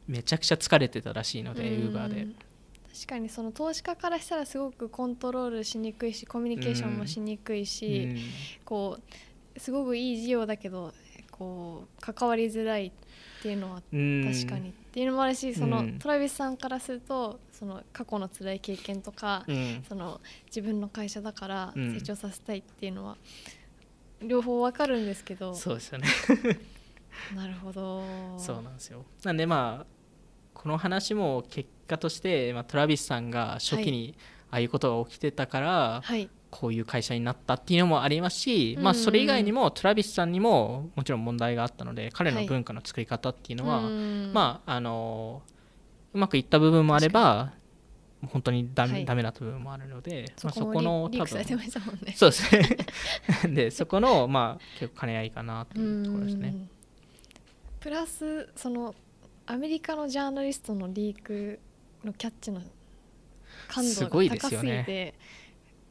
[0.06, 2.22] めちゃくちゃ疲れてたらしいのでウーバーで。
[2.22, 2.36] うん
[2.94, 8.18] 確かにその投資家からしたらすごくコントロールしにくいしコミュニケーションもしにくいし、うん。
[8.64, 8.98] こ
[9.56, 10.92] うすごくいい事業だけど
[11.32, 12.92] こう関わりづらいっ
[13.42, 14.32] ていうのはうん。
[14.32, 15.98] 確かに、っていうのもあるしその、うん。
[15.98, 19.84] トラビスさんからするとその過去の辛い経験とか、うん。
[19.88, 21.94] その自分の会社だからうん。
[21.94, 23.16] 成長させたいっていうのは、
[24.22, 25.52] 両方わかるんですけど。
[25.52, 26.06] そうですよね。
[27.34, 28.04] なるほど。
[28.38, 29.04] そうなんですよ。
[29.24, 29.93] なんでまあ
[30.54, 34.14] この話も結果として、まあ、トラビスさんが初期に
[34.50, 36.30] ああいうことが起きてたから、はい。
[36.50, 45.42] こういう会社になったっていうのもありますし、まあ、うんそれ以外にもトラビスさんにももちろん問題があったので彼のはい文化の作り方っていうのは、うんまああの
[46.12, 47.54] うまくいった部分もあれば
[48.26, 49.04] 本当にダメ,、はい。
[49.04, 51.26] ダメな部分もあるので、まあ、そそここの多分。
[52.14, 52.76] そうですね。
[53.52, 56.48] でそこのまあ結構兼ね合いかなというところですね。
[56.48, 56.70] うん。
[57.80, 58.94] プラスその
[59.46, 61.58] アメリカのジャーナリストのリーク
[62.04, 62.60] のキャッチの
[63.68, 65.14] 感度すごいが高すぎですよねて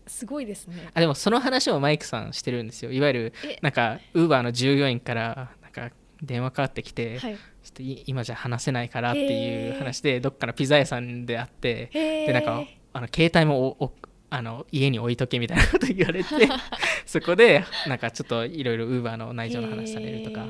[0.07, 0.89] すごいですね。
[0.93, 2.91] あでもその話をマイクさんしてるんですよ。
[2.91, 3.57] いわゆるえ？
[3.61, 7.35] なんかウーバーの従業員からなんか電話かかってきて、はい。
[7.35, 13.93] ちょっとい今じゃ話せないからっていう話でどっかのピザ屋さんで会ってでなんかあの携帯もおお
[14.29, 16.29] あの家に置いとけみたいなこと言われて
[17.05, 20.45] そこでなんかちょっといろいろウーバーの内情の話されるとか。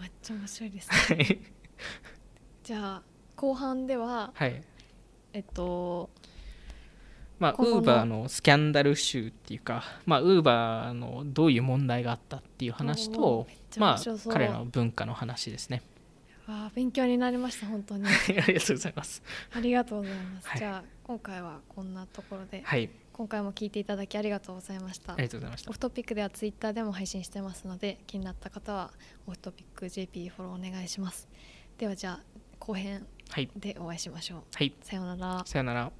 [0.00, 1.40] めっちゃ面白いですね
[2.62, 3.02] じゃあ
[3.36, 4.62] 後半でははい。
[5.32, 6.10] えっと
[7.38, 13.46] まあウーバーのスキャンダル集っていうかまあウーバーのどういう問題があったっていう話と
[13.78, 13.98] まあ
[14.30, 15.82] 彼の文化の話ですね。
[16.46, 18.04] わあ勉強になりました本当に。
[18.06, 18.10] あ
[18.46, 19.22] りがとうございます。
[19.52, 20.58] ありがとうございます、はい。
[20.58, 22.90] じゃあ今回はこんなところで、はい。
[23.12, 25.12] 今回も聞いていただきありがとうございました。
[25.12, 25.70] ありがとうございました。
[25.70, 28.90] オフトピックではツイッターでも配信してますので気になった方は
[29.26, 31.28] オフトピック JP フォローお願いします
[31.78, 32.20] ではじゃあ
[32.58, 33.48] 後編はい。
[33.56, 34.42] でお会いしましょう。
[34.54, 34.74] はい。
[34.82, 35.42] さようなら。
[35.46, 35.90] さよなら